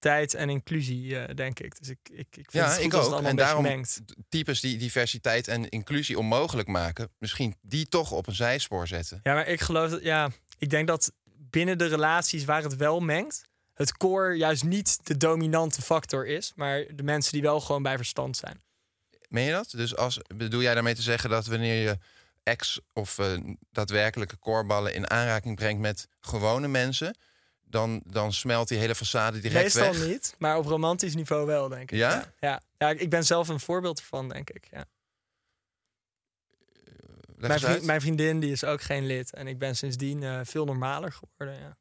diversiteit 0.00 0.34
en 0.34 0.50
inclusie, 0.50 1.04
uh, 1.04 1.24
denk 1.34 1.60
ik. 1.60 1.78
Dus 1.78 1.88
ik, 1.88 1.98
ik, 2.02 2.18
ik 2.18 2.50
vind 2.50 2.52
ja, 2.52 2.70
het 2.70 2.82
ik 2.82 2.94
ook. 2.94 3.16
het 3.16 3.24
En 3.24 3.36
daarom 3.36 3.62
mengt. 3.62 4.00
types 4.28 4.60
die 4.60 4.78
diversiteit 4.78 5.48
en 5.48 5.68
inclusie 5.68 6.18
onmogelijk 6.18 6.68
maken, 6.68 7.10
misschien 7.18 7.54
die 7.60 7.88
toch 7.88 8.12
op 8.12 8.26
een 8.26 8.34
zijspoor 8.34 8.86
zetten. 8.86 9.20
Ja, 9.22 9.34
maar 9.34 9.46
ik 9.46 9.60
geloof 9.60 9.90
dat, 9.90 10.02
ja, 10.02 10.30
ik 10.58 10.70
denk 10.70 10.86
dat 10.86 11.12
binnen 11.36 11.78
de 11.78 11.86
relaties 11.86 12.44
waar 12.44 12.62
het 12.62 12.76
wel 12.76 13.00
mengt, 13.00 13.48
het 13.74 13.96
core 13.96 14.36
juist 14.36 14.64
niet 14.64 15.06
de 15.06 15.16
dominante 15.16 15.82
factor 15.82 16.26
is, 16.26 16.52
maar 16.54 16.84
de 16.94 17.02
mensen 17.02 17.32
die 17.32 17.42
wel 17.42 17.60
gewoon 17.60 17.82
bij 17.82 17.96
verstand 17.96 18.36
zijn. 18.36 18.62
Meen 19.28 19.44
je 19.44 19.52
dat? 19.52 19.70
Dus 19.70 19.96
als, 19.96 20.18
bedoel 20.36 20.62
jij 20.62 20.74
daarmee 20.74 20.94
te 20.94 21.02
zeggen 21.02 21.30
dat 21.30 21.46
wanneer 21.46 21.82
je 21.82 21.98
ex 22.42 22.80
of 22.92 23.18
uh, 23.18 23.26
daadwerkelijke 23.70 24.36
koorballen 24.36 24.94
in 24.94 25.10
aanraking 25.10 25.56
brengt 25.56 25.80
met 25.80 26.08
gewone 26.20 26.68
mensen, 26.68 27.16
dan, 27.70 28.02
dan 28.06 28.32
smelt 28.32 28.68
die 28.68 28.78
hele 28.78 28.94
façade 28.94 29.40
direct 29.40 29.52
Meestal 29.74 29.92
weg? 29.92 30.06
niet, 30.06 30.34
maar 30.38 30.56
op 30.58 30.66
romantisch 30.66 31.14
niveau 31.14 31.46
wel, 31.46 31.68
denk 31.68 31.90
ik. 31.90 31.98
Ja? 31.98 32.10
Ja, 32.10 32.32
ja. 32.40 32.60
Ja, 32.78 32.88
ik 32.88 33.10
ben 33.10 33.24
zelf 33.24 33.48
een 33.48 33.60
voorbeeld 33.60 33.98
ervan, 33.98 34.28
denk 34.28 34.50
ik. 34.50 34.68
Ja. 34.70 34.84
Leg 37.36 37.48
Mijn, 37.48 37.60
vriend- 37.60 37.82
mijn 37.84 38.00
vriendin 38.00 38.40
die 38.40 38.52
is 38.52 38.64
ook 38.64 38.82
geen 38.82 39.06
lid 39.06 39.32
en 39.34 39.46
ik 39.46 39.58
ben 39.58 39.76
sindsdien 39.76 40.22
eh, 40.22 40.40
veel 40.44 40.64
normaler 40.64 41.12
geworden. 41.12 41.60
Ja. 41.60 41.76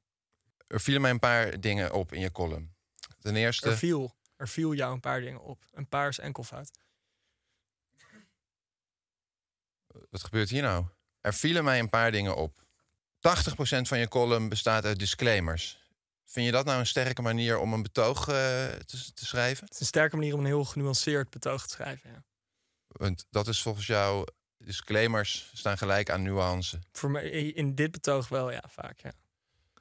Er 0.67 0.81
vielen 0.81 1.01
mij 1.01 1.11
een 1.11 1.19
paar 1.19 1.59
dingen 1.59 1.93
op 1.93 2.13
in 2.13 2.19
je 2.19 2.31
column. 2.31 2.73
Ten 3.19 3.35
eerste, 3.35 3.69
Er, 3.69 3.77
viel, 3.77 4.15
er 4.35 4.47
viel 4.47 4.73
jou 4.73 4.93
een 4.93 4.99
paar 4.99 5.21
dingen 5.21 5.41
op. 5.41 5.63
Een 5.71 5.87
paar 5.87 6.07
is 6.09 6.19
enkelvoud. 6.19 6.71
wat 10.09 10.23
gebeurt 10.23 10.49
hier 10.49 10.61
nou? 10.61 10.85
Er 11.21 11.33
vielen 11.33 11.63
mij 11.63 11.79
een 11.79 11.89
paar 11.89 12.11
dingen 12.11 12.35
op. 12.35 12.63
80% 13.19 13.21
van 13.81 13.99
je 13.99 14.07
column 14.07 14.49
bestaat 14.49 14.85
uit 14.85 14.99
disclaimers. 14.99 15.77
Vind 16.25 16.45
je 16.45 16.51
dat 16.51 16.65
nou 16.65 16.79
een 16.79 16.87
sterke 16.87 17.21
manier 17.21 17.57
om 17.57 17.73
een 17.73 17.81
betoog 17.83 18.27
eh, 18.27 18.33
te, 18.65 19.13
te 19.13 19.25
schrijven? 19.25 19.63
Het 19.65 19.73
is 19.73 19.79
een 19.79 19.85
sterke 19.85 20.15
manier 20.15 20.33
om 20.33 20.39
een 20.39 20.45
heel 20.45 20.65
genuanceerd 20.65 21.29
betoog 21.29 21.63
te 21.67 21.69
schrijven. 21.73 22.09
Ja. 22.09 22.23
Want 22.87 23.25
dat 23.29 23.47
is 23.47 23.61
volgens 23.61 23.85
jou... 23.87 24.27
Disclaimers 24.63 25.51
staan 25.53 25.77
gelijk 25.77 26.09
aan 26.09 26.21
nuance. 26.21 26.79
Voor 26.91 27.11
mij 27.11 27.29
in 27.29 27.75
dit 27.75 27.91
betoog 27.91 28.27
wel, 28.27 28.51
ja, 28.51 28.63
vaak. 28.67 28.99
Ja. 28.99 29.11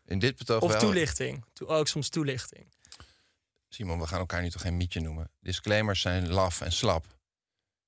In 0.05 0.19
dit 0.19 0.37
betoog 0.37 0.63
Of 0.63 0.71
wel... 0.71 0.81
toelichting. 0.81 1.45
To- 1.53 1.67
Ook 1.67 1.89
soms 1.89 2.09
toelichting. 2.09 2.73
Simon, 3.69 3.99
we 4.01 4.07
gaan 4.07 4.19
elkaar 4.19 4.43
nu 4.43 4.51
toch 4.51 4.63
geen 4.63 4.77
mietje 4.77 5.01
noemen. 5.01 5.31
Disclaimers 5.41 6.01
zijn 6.01 6.29
laf 6.29 6.61
en 6.61 6.73
slap. 6.73 7.07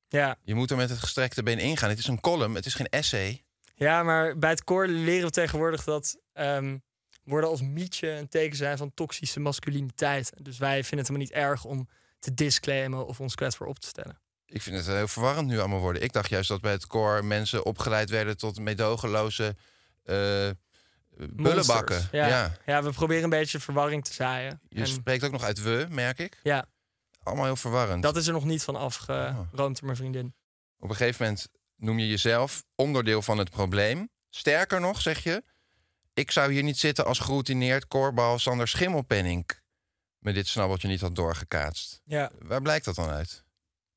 Ja. 0.08 0.38
Je 0.42 0.54
moet 0.54 0.70
er 0.70 0.76
met 0.76 0.90
het 0.90 0.98
gestrekte 0.98 1.42
been 1.42 1.58
ingaan. 1.58 1.88
Het 1.88 1.98
is 1.98 2.06
een 2.06 2.20
column, 2.20 2.54
het 2.54 2.66
is 2.66 2.74
geen 2.74 2.88
essay. 2.88 3.44
Ja, 3.86 4.02
maar 4.02 4.38
bij 4.38 4.50
het 4.50 4.64
koor 4.64 4.86
leren 4.86 5.26
we 5.26 5.30
tegenwoordig 5.30 5.84
dat 5.84 6.16
ehm, 6.32 6.78
woorden 7.24 7.50
als 7.50 7.62
mietje 7.62 8.10
een 8.10 8.28
teken 8.28 8.56
zijn 8.56 8.76
van 8.78 8.94
toxische 8.94 9.40
masculiniteit. 9.40 10.32
Dus 10.42 10.58
wij 10.58 10.84
vinden 10.84 10.98
het 10.98 11.08
helemaal 11.08 11.26
niet 11.26 11.36
erg 11.50 11.64
om 11.64 11.88
te 12.18 12.34
disclaimen 12.34 13.06
of 13.06 13.20
ons 13.20 13.34
kwetsbaar 13.34 13.68
op 13.68 13.78
te 13.78 13.86
stellen. 13.88 14.20
Ik 14.46 14.62
vind 14.62 14.76
het 14.76 14.86
heel 14.86 15.08
verwarrend 15.08 15.46
nu 15.48 15.58
allemaal 15.58 15.80
worden. 15.80 16.02
Ik 16.02 16.12
dacht 16.12 16.28
juist 16.30 16.48
dat 16.48 16.60
bij 16.60 16.72
het 16.72 16.86
koor 16.86 17.24
mensen 17.24 17.64
opgeleid 17.64 18.10
werden 18.10 18.36
tot 18.36 18.58
meedogenloze 18.58 19.56
eh 20.04 20.50
bullenbakken. 21.30 22.08
Ja. 22.12 22.26
ja. 22.26 22.52
Ja. 22.66 22.82
we 22.82 22.90
proberen 22.92 23.24
een 23.24 23.30
beetje 23.30 23.60
verwarring 23.60 24.04
te 24.04 24.12
zaaien. 24.12 24.60
Je 24.68 24.80
En 24.80 24.86
spreekt 24.86 25.24
ook 25.24 25.32
nog 25.32 25.42
uit 25.42 25.62
we, 25.62 25.86
merk 25.90 26.18
ik. 26.18 26.40
ja, 26.42 26.66
Allemaal 27.22 27.44
heel 27.44 27.56
verwarrend. 27.56 28.02
dat 28.02 28.16
is 28.16 28.26
er 28.26 28.32
nog 28.32 28.44
niet 28.44 28.62
van 28.62 28.76
Oh. 28.76 28.82
afgeroomd 28.82 29.54
door 29.54 29.84
mijn 29.84 29.96
vriendin. 29.96 30.34
Op 30.78 30.90
een 30.90 30.96
gegeven 30.96 31.24
moment 31.24 31.48
noem 31.80 31.98
je 31.98 32.08
jezelf 32.08 32.64
onderdeel 32.74 33.22
van 33.22 33.38
het 33.38 33.50
probleem. 33.50 34.08
Sterker 34.28 34.80
nog, 34.80 35.00
zeg 35.00 35.22
je... 35.22 35.42
ik 36.12 36.30
zou 36.30 36.52
hier 36.52 36.62
niet 36.62 36.78
zitten 36.78 37.04
als 37.04 37.18
geroutineerd 37.18 37.86
koorbal 37.86 38.38
Sander 38.38 38.68
Schimmelpenning... 38.68 39.50
me 40.18 40.32
dit 40.32 40.46
snabbeltje 40.48 40.88
niet 40.88 41.00
had 41.00 41.14
doorgekaatst. 41.14 42.00
Ja, 42.04 42.30
Waar 42.38 42.62
blijkt 42.62 42.84
dat 42.84 42.94
dan 42.94 43.08
uit? 43.08 43.44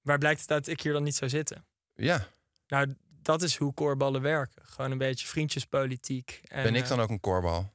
waar 0.02 0.18
blijkt 0.18 0.42
het 0.42 0.52
uit 0.52 0.66
dat 0.66 0.74
ik 0.74 0.82
hier 0.82 0.94
dan 0.94 1.04
niet 1.04 1.16
zou 1.16 1.30
zitten? 1.30 1.66
Ja, 1.94 2.28
Nou, 2.68 2.96
dat 3.22 3.42
is 3.42 3.56
hoe 3.56 3.74
koorballen 3.74 4.22
werken. 4.22 4.66
Gewoon 4.66 4.92
een 4.92 4.98
beetje 4.98 5.28
vriendjespolitiek. 5.28 6.42
En, 6.44 6.64
ben 6.64 6.76
ik 6.76 6.84
eh, 6.84 6.90
dan 6.90 7.00
ook 7.00 7.10
een 7.10 7.20
koorbal? 7.20 7.74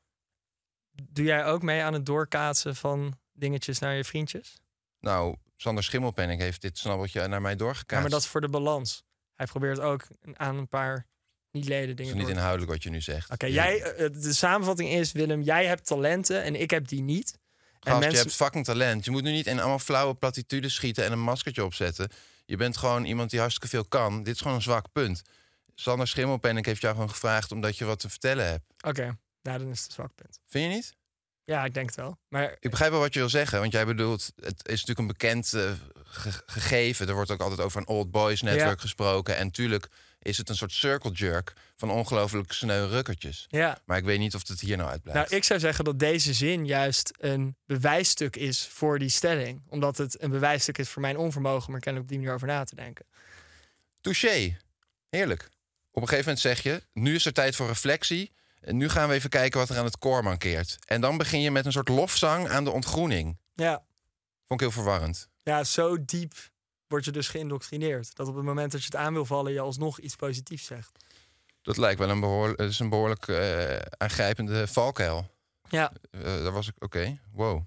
Doe 0.90 1.24
jij 1.24 1.44
ook 1.44 1.62
mee 1.62 1.82
aan 1.82 1.92
het 1.92 2.06
doorkaatsen 2.06 2.76
van 2.76 3.18
dingetjes 3.32 3.78
naar 3.78 3.94
je 3.94 4.04
vriendjes? 4.04 4.60
Nou, 5.00 5.36
Sander 5.56 5.84
Schimmelpenning 5.84 6.40
heeft 6.40 6.60
dit 6.60 6.78
snabbeltje 6.78 7.26
naar 7.26 7.42
mij 7.42 7.56
doorgekaatst. 7.56 7.94
Ja, 7.94 8.00
maar 8.00 8.10
dat 8.10 8.20
is 8.20 8.26
voor 8.26 8.40
de 8.40 8.48
balans. 8.48 9.04
Hij 9.38 9.46
probeert 9.46 9.80
ook 9.80 10.06
aan 10.34 10.56
een 10.56 10.68
paar 10.68 11.06
niet-leden 11.50 11.88
is 11.88 11.94
dingen 11.94 12.16
niet 12.16 12.28
inhoudelijk 12.28 12.70
wat 12.70 12.82
je 12.82 12.90
nu 12.90 13.00
zegt. 13.00 13.30
Oké, 13.30 13.46
jij, 13.46 13.82
eh, 13.82 14.08
de 14.12 14.32
samenvatting 14.32 14.90
is, 14.90 15.12
Willem, 15.12 15.42
jij 15.42 15.66
hebt 15.66 15.86
talenten 15.86 16.42
en 16.42 16.60
ik 16.60 16.70
heb 16.70 16.88
die 16.88 17.02
niet. 17.02 17.32
En 17.32 17.38
Gast, 17.80 17.98
mensen, 17.98 18.10
je 18.10 18.18
hebt 18.18 18.34
fucking 18.34 18.64
talent. 18.64 19.04
Je 19.04 19.10
moet 19.10 19.22
nu 19.22 19.30
niet 19.30 19.46
in 19.46 19.58
allemaal 19.58 19.78
flauwe 19.78 20.14
platitudes 20.14 20.74
schieten 20.74 21.04
en 21.04 21.12
een 21.12 21.20
maskertje 21.20 21.64
opzetten. 21.64 22.08
Je 22.44 22.56
bent 22.56 22.76
gewoon 22.76 23.04
iemand 23.04 23.30
die 23.30 23.38
hartstikke 23.38 23.68
veel 23.68 23.84
kan. 23.84 24.22
Dit 24.22 24.34
is 24.34 24.40
gewoon 24.40 24.56
een 24.56 24.62
zwak 24.62 24.92
punt. 24.92 25.22
Sander 25.74 26.08
Schimmelpenninck 26.08 26.66
heeft 26.66 26.80
jou 26.80 26.94
gewoon 26.94 27.10
gevraagd 27.10 27.52
omdat 27.52 27.78
je 27.78 27.84
wat 27.84 27.98
te 27.98 28.08
vertellen 28.08 28.46
hebt. 28.46 28.64
Oké, 28.86 29.18
nou 29.42 29.58
dan 29.58 29.70
is 29.70 29.78
het 29.78 29.86
een 29.86 29.92
zwak 29.92 30.14
punt. 30.14 30.40
Vind 30.46 30.70
je 30.70 30.76
niet? 30.76 30.96
Ja, 31.44 31.64
ik 31.64 31.74
denk 31.74 31.86
het 31.86 31.96
wel. 31.96 32.18
Maar 32.28 32.56
Ik 32.60 32.70
begrijp 32.70 32.90
wel 32.90 33.00
wat 33.00 33.14
je 33.14 33.20
wil 33.20 33.28
zeggen, 33.28 33.60
want 33.60 33.72
jij 33.72 33.86
bedoelt, 33.86 34.32
het 34.36 34.68
is 34.68 34.84
natuurlijk 34.84 34.98
een 34.98 35.06
bekend 35.06 35.52
eh, 35.54 35.70
ge- 36.08 36.42
gegeven. 36.46 37.08
Er 37.08 37.14
wordt 37.14 37.30
ook 37.30 37.40
altijd 37.40 37.60
over 37.60 37.80
een 37.80 37.86
old 37.88 38.10
boys 38.10 38.42
netwerk 38.42 38.76
Ja. 38.76 38.80
gesproken. 38.82 39.36
En 39.36 39.50
tuurlijk 39.50 39.88
is 40.22 40.38
het 40.38 40.48
een 40.48 40.56
soort 40.56 40.72
circle 40.72 41.10
jerk 41.10 41.52
van 41.76 41.90
ongelooflijk 41.90 42.52
sneu 42.52 42.86
rukkertjes. 42.86 43.46
ja, 43.48 43.78
Maar 43.84 43.96
ik 43.98 44.04
weet 44.04 44.18
niet 44.18 44.34
of 44.34 44.48
het 44.48 44.60
hier 44.60 44.76
nou 44.76 44.88
uitblijft. 44.90 45.20
nou 45.20 45.36
ik 45.40 45.44
zou 45.44 45.60
zeggen 45.60 45.84
dat 45.84 45.98
deze 45.98 46.32
zin 46.32 46.66
juist 46.66 47.12
een 47.18 47.56
bewijsstuk 47.66 48.36
is 48.36 48.66
voor 48.66 48.98
die 48.98 49.08
stelling. 49.08 49.62
Omdat 49.68 49.96
het 49.96 50.22
een 50.22 50.30
bewijsstuk 50.30 50.78
is 50.78 50.88
voor 50.88 51.02
mijn 51.02 51.16
onvermogen 51.16 51.68
om 51.68 51.74
er 51.74 51.80
kennelijk 51.80 52.02
op 52.02 52.08
die 52.08 52.18
manier 52.18 52.34
over 52.34 52.46
na 52.46 52.64
te 52.64 52.74
denken. 52.74 53.06
Touché. 54.00 54.56
Heerlijk. 55.10 55.42
Op 55.90 56.02
een 56.02 56.08
gegeven 56.08 56.24
moment 56.34 56.40
zeg 56.40 56.62
je, 56.62 56.82
nu 56.92 57.14
is 57.14 57.26
er 57.26 57.32
tijd 57.32 57.56
voor 57.56 57.66
reflectie. 57.66 58.32
En 58.60 58.76
nu 58.76 58.88
gaan 58.88 59.08
we 59.08 59.14
even 59.14 59.30
kijken 59.30 59.58
wat 59.58 59.68
er 59.68 59.76
aan 59.78 59.84
het 59.84 59.98
koor 59.98 60.22
mankeert. 60.22 60.78
En 60.86 61.00
dan 61.00 61.16
begin 61.16 61.40
je 61.40 61.50
met 61.50 61.66
een 61.66 61.72
soort 61.72 61.88
lofzang 61.88 62.48
aan 62.48 62.64
de 62.64 62.70
ontgroening. 62.70 63.38
Ja, 63.54 63.82
Vond 64.46 64.60
ik 64.60 64.66
heel 64.66 64.82
verwarrend. 64.82 65.28
Ja 65.48 65.64
zo 65.64 66.04
diep 66.04 66.34
word 66.86 67.04
je 67.04 67.10
dus 67.10 67.28
geïndoctrineerd. 67.28 68.14
Dat 68.16 68.28
op 68.28 68.34
het 68.34 68.44
moment 68.44 68.72
dat 68.72 68.80
je 68.80 68.86
het 68.86 68.96
aan 68.96 69.12
wil 69.12 69.24
vallen, 69.24 69.52
je 69.52 69.60
alsnog 69.60 69.98
iets 70.00 70.16
positiefs 70.16 70.66
zegt. 70.66 71.04
Dat 71.62 71.76
lijkt 71.76 71.98
wel 71.98 72.10
een, 72.10 72.20
behoor, 72.20 72.48
het 72.48 72.70
is 72.70 72.78
een 72.78 72.88
behoorlijk 72.88 73.28
eh, 73.28 73.76
aangrijpende 73.96 74.66
valkuil. 74.66 75.30
Ja, 75.68 75.92
Eh, 76.10 76.20
daar 76.22 76.52
was 76.52 76.68
ik, 76.68 76.74
oké, 76.78 77.18
wow. 77.32 77.62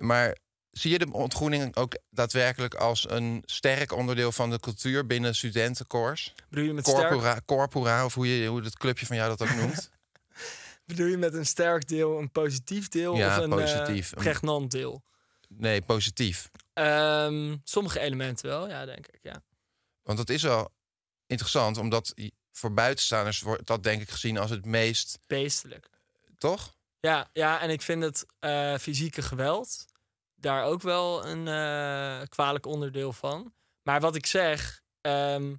Maar 0.00 0.36
zie 0.70 0.90
je 0.90 0.98
de 0.98 1.12
ontgroening 1.12 1.76
ook 1.76 1.96
daadwerkelijk 2.10 2.74
als 2.74 3.10
een 3.10 3.42
sterk 3.46 3.92
onderdeel 3.92 4.32
van 4.32 4.50
de 4.50 4.60
cultuur 4.60 5.06
binnen 5.06 5.34
studentenkoors? 5.34 6.34
bedoel 6.48 6.64
je 6.64 6.72
met 6.72 6.86
sterk, 6.86 7.08
Corpora, 7.08 7.40
corpora, 7.46 8.04
of 8.04 8.14
hoe, 8.14 8.38
je, 8.40 8.48
hoe 8.48 8.62
het 8.62 8.76
clubje 8.78 9.06
van 9.06 9.16
jou 9.16 9.36
dat 9.36 9.48
ook 9.48 9.54
noemt? 9.56 9.90
bedoel 10.86 11.06
je 11.06 11.16
met 11.16 11.34
een 11.34 11.46
sterk 11.46 11.88
deel 11.88 12.18
een 12.18 12.30
positief 12.30 12.88
deel 12.88 13.16
Ja, 13.16 13.36
of 13.36 13.42
een 13.44 13.50
positief. 13.50 14.12
eh, 14.12 14.18
pregnant 14.18 14.70
deel? 14.70 15.02
Nee, 15.56 15.82
positief. 15.82 16.50
Ehm, 16.72 17.56
sommige 17.64 18.00
elementen 18.00 18.48
wel, 18.48 18.68
ja, 18.68 18.84
denk 18.84 19.06
ik. 19.06 19.18
Ja. 19.22 19.42
Want 20.02 20.18
dat 20.18 20.28
is 20.28 20.42
wel 20.42 20.72
interessant, 21.26 21.76
omdat 21.76 22.14
voor 22.52 22.72
buitenstaanders 22.72 23.40
wordt 23.40 23.66
dat 23.66 23.82
denk 23.82 24.02
ik 24.02 24.10
gezien 24.10 24.38
als 24.38 24.50
het 24.50 24.64
meest, 24.64 25.18
Beestelijk. 25.26 25.90
toch? 26.38 26.74
Ja, 27.00 27.30
ja, 27.32 27.60
en 27.60 27.70
ik 27.70 27.82
vind 27.82 28.02
het 28.02 28.26
eh, 28.38 28.74
fysieke 28.74 29.22
geweld 29.22 29.84
daar 30.34 30.64
ook 30.64 30.82
wel 30.82 31.26
een 31.26 31.48
eh, 31.48 32.28
kwalijk 32.28 32.66
onderdeel 32.66 33.12
van. 33.12 33.54
Maar 33.82 34.00
wat 34.00 34.14
ik 34.14 34.26
zeg, 34.26 34.82
ehm, 35.00 35.54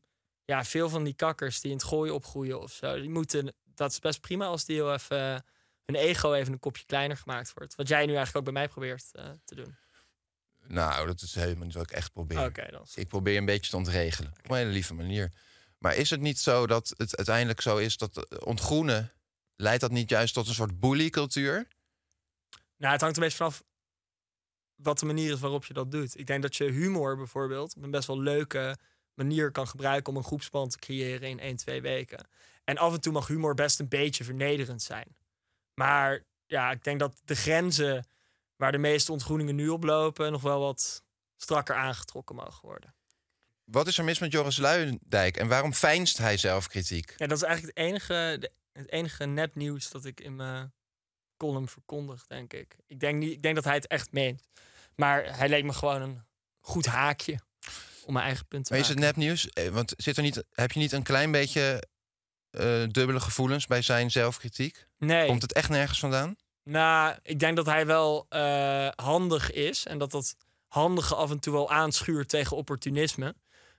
ja, 0.45 0.63
veel 0.63 0.89
van 0.89 1.03
die 1.03 1.13
kakkers 1.13 1.61
die 1.61 1.71
in 1.71 1.77
het 1.77 1.85
gooien 1.85 2.13
opgroeien 2.13 2.61
of 2.61 2.71
zo, 2.71 2.99
die 2.99 3.09
moeten, 3.09 3.55
dat 3.63 3.91
is 3.91 3.99
best 3.99 4.21
prima 4.21 4.45
als 4.45 4.65
die 4.65 4.75
heel 4.75 4.93
even 4.93 5.45
hun 5.85 5.95
ego 5.95 6.33
even 6.33 6.53
een 6.53 6.59
kopje 6.59 6.85
kleiner 6.85 7.17
gemaakt 7.17 7.53
wordt. 7.53 7.75
Wat 7.75 7.87
jij 7.87 8.05
nu 8.05 8.15
eigenlijk 8.15 8.37
ook 8.37 8.53
bij 8.53 8.53
mij 8.53 8.67
probeert 8.67 9.09
eh, 9.11 9.29
te 9.45 9.55
doen. 9.55 9.77
Nou, 10.67 11.07
dat 11.07 11.21
is 11.21 11.35
helemaal 11.35 11.65
niet 11.65 11.73
wat 11.73 11.83
ik 11.83 11.91
echt 11.91 12.11
probeer. 12.13 12.39
Dan. 12.71 12.81
is- 12.81 12.95
Ik 12.95 13.07
probeer 13.07 13.37
een 13.37 13.45
beetje 13.45 13.69
te 13.69 13.77
ontregelen. 13.77 14.31
Op 14.43 14.49
een 14.49 14.55
hele 14.57 14.69
lieve 14.71 14.93
manier. 14.93 15.31
Maar 15.77 15.95
is 15.95 16.09
het 16.09 16.19
niet 16.21 16.39
zo 16.39 16.67
dat 16.67 16.93
het 16.97 17.15
uiteindelijk 17.17 17.61
zo 17.61 17.77
is 17.77 17.97
dat 17.97 18.17
eh, 18.27 18.37
ontgroenen... 18.47 19.11
leidt 19.55 19.81
dat 19.81 19.91
niet 19.91 20.09
juist 20.09 20.33
tot 20.33 20.47
een 20.47 20.53
soort 20.53 20.79
bullycultuur? 20.79 21.67
Nou, 22.77 22.91
het 22.91 23.01
hangt 23.01 23.17
er 23.17 23.23
een 23.23 23.29
beetje 23.29 23.43
vanaf 23.43 23.63
wat 24.75 24.99
de 24.99 25.05
manier 25.05 25.31
is 25.33 25.39
waarop 25.39 25.65
je 25.65 25.73
dat 25.73 25.91
doet. 25.91 26.19
Ik 26.19 26.27
denk 26.27 26.41
dat 26.41 26.55
je 26.55 26.63
humor 26.71 27.17
bijvoorbeeld 27.17 27.75
op 27.75 27.83
een 27.83 27.91
best 27.91 28.07
wel 28.07 28.19
leuke 28.21 28.77
manier 29.13 29.51
kan 29.51 29.67
gebruiken 29.67 30.11
om 30.13 30.17
een 30.17 30.23
groepsband 30.25 30.71
te 30.71 30.77
creëren 30.77 31.29
in 31.29 31.39
1, 31.39 31.55
2 31.55 31.81
weken. 31.81 32.27
En 32.63 32.77
af 32.77 32.93
en 32.93 33.01
toe 33.01 33.13
mag 33.13 33.27
humor 33.27 33.53
best 33.53 33.79
een 33.79 33.87
beetje 33.87 34.23
vernederend 34.23 34.81
zijn. 34.81 35.15
Maar 35.73 36.23
ja, 36.45 36.71
ik 36.71 36.83
denk 36.83 36.99
dat 36.99 37.21
de 37.25 37.35
grenzen 37.35 38.05
waar 38.55 38.71
de 38.71 38.77
meeste 38.77 39.11
ontgroeningen 39.11 39.55
nu 39.55 39.69
op 39.69 39.83
lopen 39.83 40.31
nog 40.31 40.41
wel 40.41 40.59
wat 40.59 41.03
strakker 41.37 41.75
aangetrokken 41.75 42.35
mogen 42.35 42.61
worden. 42.67 42.95
Wat 43.63 43.87
is 43.87 43.97
er 43.97 44.03
mis 44.03 44.19
met 44.19 44.31
Joris 44.31 44.57
Luijendijk 44.57 45.37
en 45.37 45.47
waarom 45.47 45.73
fijnst 45.73 46.17
hij 46.17 46.37
zelf 46.37 46.67
kritiek? 46.67 47.13
Ja, 47.17 47.27
dat 47.27 47.37
is 47.37 47.43
eigenlijk 47.43 47.77
het 47.77 47.87
enige, 47.87 48.37
de- 48.39 48.51
het 48.73 48.91
enige 48.91 49.25
nepnieuws 49.25 49.89
dat 49.89 50.05
ik 50.05 50.19
in 50.19 50.35
mijn 50.35 50.73
column 51.37 51.67
verkondig, 51.67 52.27
denk 52.27 52.53
ik. 52.53 52.75
Ik 52.87 52.99
denk, 52.99 53.19
niet, 53.19 53.31
ik 53.31 53.41
denk 53.41 53.55
dat 53.55 53.63
hij 53.63 53.73
het 53.75 53.87
echt 53.87 54.11
meent. 54.11 54.47
Maar 54.95 55.37
hij 55.37 55.49
leek 55.49 55.63
me 55.63 55.73
gewoon 55.73 56.01
een 56.01 56.23
goed 56.59 56.85
haakje 56.85 57.39
om 58.05 58.13
mijn 58.13 58.25
eigen 58.25 58.47
punt 58.47 58.65
te 58.65 58.71
Maar 58.71 58.81
is 58.81 58.87
het 58.87 58.97
maken. 58.99 59.13
nepnieuws? 59.15 59.49
Eh, 59.49 59.67
Want 59.69 59.93
zit 59.97 60.17
er 60.17 60.23
niet, 60.23 60.43
heb 60.51 60.71
je 60.71 60.79
niet 60.79 60.91
een 60.91 61.03
klein 61.03 61.31
beetje 61.31 61.83
eh, 62.49 62.83
dubbele 62.91 63.19
gevoelens 63.19 63.67
bij 63.67 63.81
zijn 63.81 64.11
zelfkritiek? 64.11 64.87
Nee. 64.97 65.27
Komt 65.27 65.41
het 65.41 65.53
echt 65.53 65.69
nergens 65.69 65.99
vandaan? 65.99 66.35
Nou, 66.63 67.15
ik 67.23 67.39
denk 67.39 67.55
dat 67.55 67.65
hij 67.65 67.85
wel 67.85 68.25
eh, 68.29 68.87
handig 68.95 69.51
is. 69.51 69.85
En 69.85 69.97
dat 69.97 70.11
dat 70.11 70.35
handige 70.67 71.15
af 71.15 71.31
en 71.31 71.39
toe 71.39 71.53
wel 71.53 71.71
aanschuurt 71.71 72.29
tegen 72.29 72.57
opportunisme. 72.57 73.35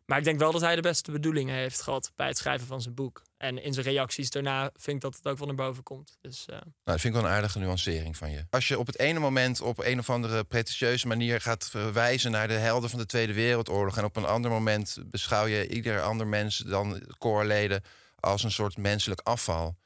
Maar 0.06 0.18
ik 0.18 0.24
denk 0.24 0.38
wel 0.38 0.52
dat 0.52 0.60
hij 0.60 0.74
de 0.74 0.82
beste 0.82 1.10
bedoelingen 1.10 1.54
heeft 1.54 1.82
gehad 1.82 2.12
bij 2.16 2.26
het 2.26 2.38
schrijven 2.38 2.66
van 2.66 2.82
zijn 2.82 2.94
boek. 2.94 3.22
En 3.36 3.62
in 3.62 3.72
zijn 3.72 3.86
reacties 3.86 4.30
daarna 4.30 4.70
vind 4.76 4.96
ik 4.96 5.02
dat 5.02 5.14
het 5.14 5.26
ook 5.26 5.38
wel 5.38 5.46
naar 5.46 5.56
boven 5.56 5.82
komt. 5.82 6.16
Dus 6.20 6.44
eh, 6.46 6.56
Nou, 6.56 6.70
dat 6.84 7.00
vind 7.00 7.14
ik 7.14 7.20
wel 7.20 7.30
een 7.30 7.36
aardige 7.36 7.58
nuancering 7.58 8.16
van 8.16 8.30
je. 8.30 8.46
Als 8.50 8.68
je 8.68 8.78
op 8.78 8.86
het 8.86 8.98
ene 8.98 9.18
moment 9.18 9.60
op 9.60 9.78
een 9.78 9.98
of 9.98 10.10
andere 10.10 10.44
pretentieuze 10.44 11.06
manier 11.06 11.40
gaat 11.40 11.68
verwijzen 11.68 12.30
naar 12.30 12.48
de 12.48 12.54
helden 12.54 12.90
van 12.90 12.98
de 12.98 13.06
Tweede 13.06 13.32
Wereldoorlog. 13.32 13.96
En 13.96 14.04
op 14.04 14.16
een 14.16 14.26
ander 14.26 14.50
moment 14.50 14.98
beschouw 15.04 15.46
je 15.46 15.68
ieder 15.68 16.02
ander 16.02 16.26
mens 16.26 16.58
dan 16.58 17.02
koorleden 17.18 17.82
als 18.20 18.42
een 18.42 18.50
soort 18.50 18.76
menselijk 18.76 19.20
afval. 19.20 19.76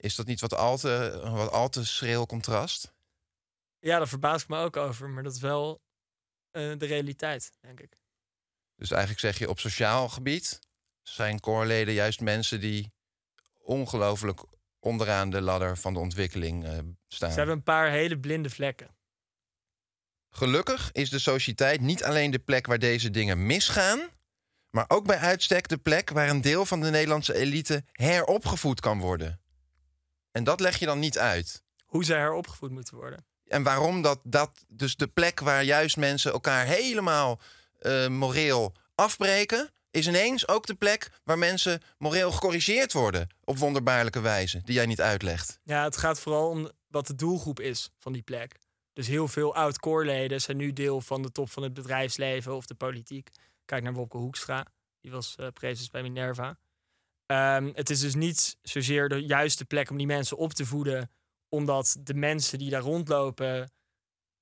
Is 0.00 0.14
dat 0.14 0.26
niet 0.26 0.40
wat 0.40 0.54
al 0.54 0.78
te, 0.78 1.20
wat 1.22 1.50
al 1.50 1.68
te 1.68 1.86
schril 1.86 2.26
contrast? 2.26 2.92
ja, 3.80 3.98
daar 3.98 4.08
verbaas 4.08 4.42
ik 4.42 4.48
me 4.48 4.58
ook 4.58 4.76
over. 4.76 5.08
Maar 5.08 5.22
dat 5.22 5.34
is 5.34 5.40
wel 5.40 5.80
eh, 6.50 6.78
de 6.78 6.86
realiteit, 6.86 7.52
denk 7.60 7.80
ik. 7.80 7.96
Dus 8.76 8.90
eigenlijk 8.90 9.20
zeg 9.20 9.38
je 9.38 9.48
op 9.48 9.60
sociaal 9.60 10.08
gebied 10.08 10.58
zijn 11.02 11.40
koorleden 11.40 11.94
juist 11.94 12.20
mensen 12.20 12.60
die 12.60 12.92
ongelooflijk 13.58 14.44
onderaan 14.78 15.30
de 15.30 15.40
ladder 15.40 15.76
van 15.76 15.92
de 15.92 15.98
ontwikkeling 15.98 16.64
eh, 16.64 16.78
staan. 17.08 17.30
Ze 17.30 17.36
hebben 17.36 17.56
een 17.56 17.62
paar 17.62 17.90
hele 17.90 18.18
blinde 18.18 18.50
vlekken. 18.50 18.96
Gelukkig 20.30 20.92
is 20.92 21.10
de 21.10 21.18
sociëteit 21.18 21.80
niet 21.80 22.04
alleen 22.04 22.30
de 22.30 22.38
plek 22.38 22.66
waar 22.66 22.78
deze 22.78 23.10
dingen 23.10 23.46
misgaan, 23.46 24.08
maar 24.70 24.84
ook 24.88 25.06
bij 25.06 25.18
uitstek 25.18 25.68
de 25.68 25.78
plek 25.78 26.10
waar 26.10 26.28
een 26.28 26.40
deel 26.40 26.66
van 26.66 26.80
de 26.80 26.90
Nederlandse 26.90 27.34
elite 27.34 27.84
heropgevoed 27.92 28.80
kan 28.80 28.98
worden. 28.98 29.39
En 30.32 30.44
dat 30.44 30.60
leg 30.60 30.78
je 30.78 30.86
dan 30.86 30.98
niet 30.98 31.18
uit. 31.18 31.62
Hoe 31.86 32.04
ze 32.04 32.14
heropgevoed 32.14 32.70
moeten 32.70 32.96
worden. 32.96 33.24
En 33.46 33.62
waarom 33.62 34.02
dat, 34.02 34.20
dat 34.22 34.64
dus 34.68 34.96
de 34.96 35.06
plek 35.06 35.40
waar 35.40 35.62
juist 35.62 35.96
mensen 35.96 36.32
elkaar 36.32 36.66
helemaal 36.66 37.40
eh, 37.78 38.08
moreel 38.08 38.74
afbreken, 38.94 39.70
is 39.90 40.08
ineens 40.08 40.48
ook 40.48 40.66
de 40.66 40.74
plek 40.74 41.10
waar 41.24 41.38
mensen 41.38 41.82
moreel 41.98 42.32
gecorrigeerd 42.32 42.92
worden 42.92 43.28
op 43.44 43.58
wonderbaarlijke 43.58 44.20
wijze, 44.20 44.60
die 44.64 44.74
jij 44.74 44.86
niet 44.86 45.00
uitlegt. 45.00 45.60
Ja, 45.64 45.84
het 45.84 45.96
gaat 45.96 46.20
vooral 46.20 46.48
om 46.48 46.70
wat 46.86 47.06
de 47.06 47.14
doelgroep 47.14 47.60
is 47.60 47.90
van 47.98 48.12
die 48.12 48.22
plek. 48.22 48.58
Dus 48.92 49.06
heel 49.06 49.28
veel 49.28 49.54
oud-koorleden 49.54 50.40
zijn 50.40 50.56
nu 50.56 50.72
deel 50.72 51.00
van 51.00 51.22
de 51.22 51.32
top 51.32 51.50
van 51.50 51.62
het 51.62 51.74
bedrijfsleven 51.74 52.56
of 52.56 52.66
de 52.66 52.74
politiek. 52.74 53.28
Kijk 53.64 53.82
naar 53.82 53.92
Wopke 53.92 54.16
Hoekstra, 54.16 54.66
die 55.00 55.10
was 55.10 55.36
prezes 55.52 55.90
bij 55.90 56.02
Minerva. 56.02 56.58
Ehm, 57.30 57.70
het 57.74 57.90
is 57.90 58.00
dus 58.00 58.14
niet 58.14 58.56
zozeer 58.62 59.08
de 59.08 59.16
juiste 59.26 59.64
plek 59.64 59.90
om 59.90 59.96
die 59.96 60.06
mensen 60.06 60.36
op 60.36 60.52
te 60.52 60.66
voeden, 60.66 61.10
omdat 61.48 61.96
de 62.00 62.14
mensen 62.14 62.58
die 62.58 62.70
daar 62.70 62.80
rondlopen 62.80 63.72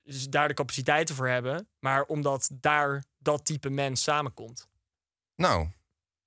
dus 0.02 0.28
daar 0.28 0.48
de 0.48 0.54
capaciteiten 0.54 1.14
voor 1.14 1.28
hebben, 1.28 1.68
maar 1.78 2.02
omdat 2.02 2.50
daar 2.52 3.04
dat 3.18 3.44
type 3.44 3.70
mens 3.70 4.02
samenkomt. 4.02 4.68
Nou, 5.34 5.68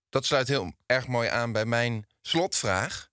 dat 0.09 0.25
sluit 0.25 0.47
heel 0.47 0.73
erg 0.85 1.07
mooi 1.07 1.29
aan 1.29 1.51
bij 1.51 1.65
mijn 1.65 2.05
slotvraag. 2.21 3.09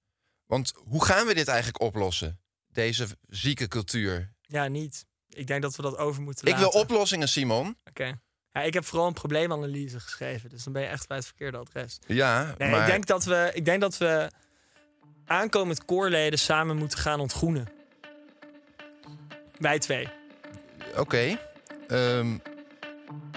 Want 0.46 0.72
hoe 0.84 1.04
gaan 1.04 1.26
we 1.26 1.34
dit 1.34 1.48
eigenlijk 1.48 1.80
oplossen? 1.80 2.40
Deze 2.66 3.06
zieke 3.28 3.68
cultuur. 3.68 4.32
Ja, 4.42 4.66
niet. 4.66 5.06
Ik 5.28 5.46
denk 5.46 5.62
dat 5.62 5.76
we 5.76 5.82
dat 5.82 5.96
over 5.96 6.22
moeten 6.22 6.46
Ik 6.46 6.54
wil 6.56 6.64
laten. 6.64 6.80
oplossingen, 6.80 7.28
Simon. 7.28 7.78
Oké. 7.84 8.20
Ja, 8.52 8.60
ik 8.62 8.74
heb 8.74 8.84
vooral 8.84 9.06
een 9.06 9.12
probleemanalyse 9.12 10.00
geschreven, 10.00 10.50
dus 10.50 10.64
dan 10.64 10.72
ben 10.72 10.82
je 10.82 10.88
echt 10.88 11.08
bij 11.08 11.16
het 11.16 11.26
verkeerde 11.26 11.56
adres. 11.58 11.98
Ja, 12.06 12.54
Nee, 12.58 12.70
maar 12.70 12.80
ik, 12.80 12.86
denk 12.86 13.06
dat 13.06 13.24
we, 13.24 13.50
ik 13.54 13.64
denk 13.64 13.80
dat 13.80 13.98
we 13.98 14.30
aankomend 15.26 15.84
koorleden 15.84 16.38
samen 16.38 16.76
moeten 16.76 16.98
gaan 16.98 17.20
ontgroenen. 17.20 17.68
Wij 19.58 19.78
twee. 19.78 20.08
oké. 20.96 21.38
Ehm, 21.88 22.36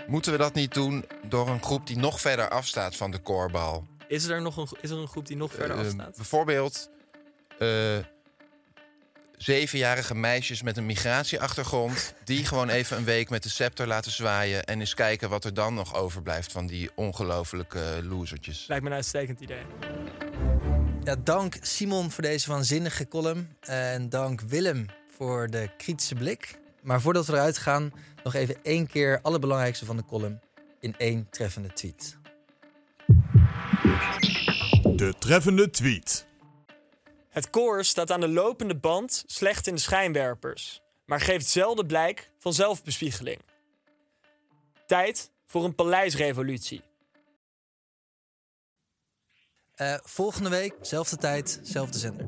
moeten 0.08 0.32
we 0.32 0.38
dat 0.38 0.54
niet 0.54 0.74
doen 0.74 1.06
door 1.24 1.47
een 1.50 1.63
groep 1.63 1.88
die 1.88 1.97
nog 1.97 2.21
verder 2.21 2.50
afstaat 2.50 2.95
van 2.95 3.12
de 3.12 3.19
koorbal? 3.19 3.88
Is 4.08 4.24
er 4.26 4.41
nog 4.41 4.58
een, 4.58 4.67
is 4.82 4.89
er 4.89 4.97
een 4.97 5.08
groep 5.08 5.28
die 5.28 5.38
nog 5.38 5.52
verder 5.54 5.78
Ehm, 5.78 5.86
afstaat? 5.86 6.15
bijvoorbeeld, 6.15 6.89
eh, 7.60 7.97
zevenjarige 9.43 10.15
meisjes 10.15 10.62
met 10.62 10.77
een 10.77 10.86
migratieachtergrond... 10.86 12.13
die 12.23 12.45
gewoon 12.45 12.69
even 12.69 12.97
een 12.97 13.04
week 13.04 13.30
met 13.30 13.43
de 13.43 13.49
scepter 13.49 13.88
laten 13.88 14.12
zwaaien... 14.12 14.63
en 14.63 14.80
eens 14.80 14.93
kijken 14.93 15.30
wat 15.30 15.45
er 15.45 15.54
dan 15.54 15.73
nog 15.73 15.95
overblijft 15.95 16.51
van 16.51 16.67
die 16.67 16.89
ongelofelijke 16.95 17.99
losertjes. 18.04 18.65
Lijkt 18.67 18.84
me 18.84 18.89
een 18.89 18.95
uitstekend 18.95 19.39
idee. 19.39 19.62
Ja, 21.04 21.15
dank 21.23 21.58
Simon 21.62 22.12
voor 22.12 22.23
deze 22.23 22.49
waanzinnige 22.49 23.08
column. 23.08 23.56
En 23.60 24.10
dank 24.10 24.41
Willem 24.41 24.86
voor 25.17 25.47
de 25.49 25.69
kritische 25.77 26.15
blik. 26.15 26.60
Maar 26.82 27.01
voordat 27.01 27.25
we 27.25 27.34
eruit 27.34 27.58
gaan, 27.58 27.93
nog 28.23 28.34
even 28.34 28.56
één 28.63 28.88
keer 28.88 29.19
alle 29.21 29.39
belangrijkste 29.39 29.86
van 29.86 29.97
de 29.97 30.06
column 30.06 30.39
in 30.80 30.95
één 30.97 31.27
treffende 31.30 31.73
tweet. 31.73 32.17
De 34.84 35.13
treffende 35.19 35.69
tweet. 35.69 36.30
Het 37.32 37.50
koor 37.50 37.84
staat 37.84 38.12
aan 38.12 38.20
de 38.20 38.28
lopende 38.28 38.76
band 38.76 39.24
slecht 39.28 39.67
in 39.67 39.76
de 39.76 39.82
schijnwerpers, 39.82 40.82
maar 41.06 41.20
geeft 41.20 41.48
zelden 41.48 41.88
blijk 41.88 42.32
van 42.38 42.54
zelfbespiegeling. 42.54 43.39
Tijd 44.88 45.32
voor 45.46 45.63
een 45.63 45.76
paleisrevolutie. 45.76 46.82
Uh, 49.76 49.98
volgende 50.04 50.50
week, 50.50 50.74
zelfde 50.82 51.17
tijd, 51.17 51.60
zelfde 51.63 51.98
zender. 51.98 52.28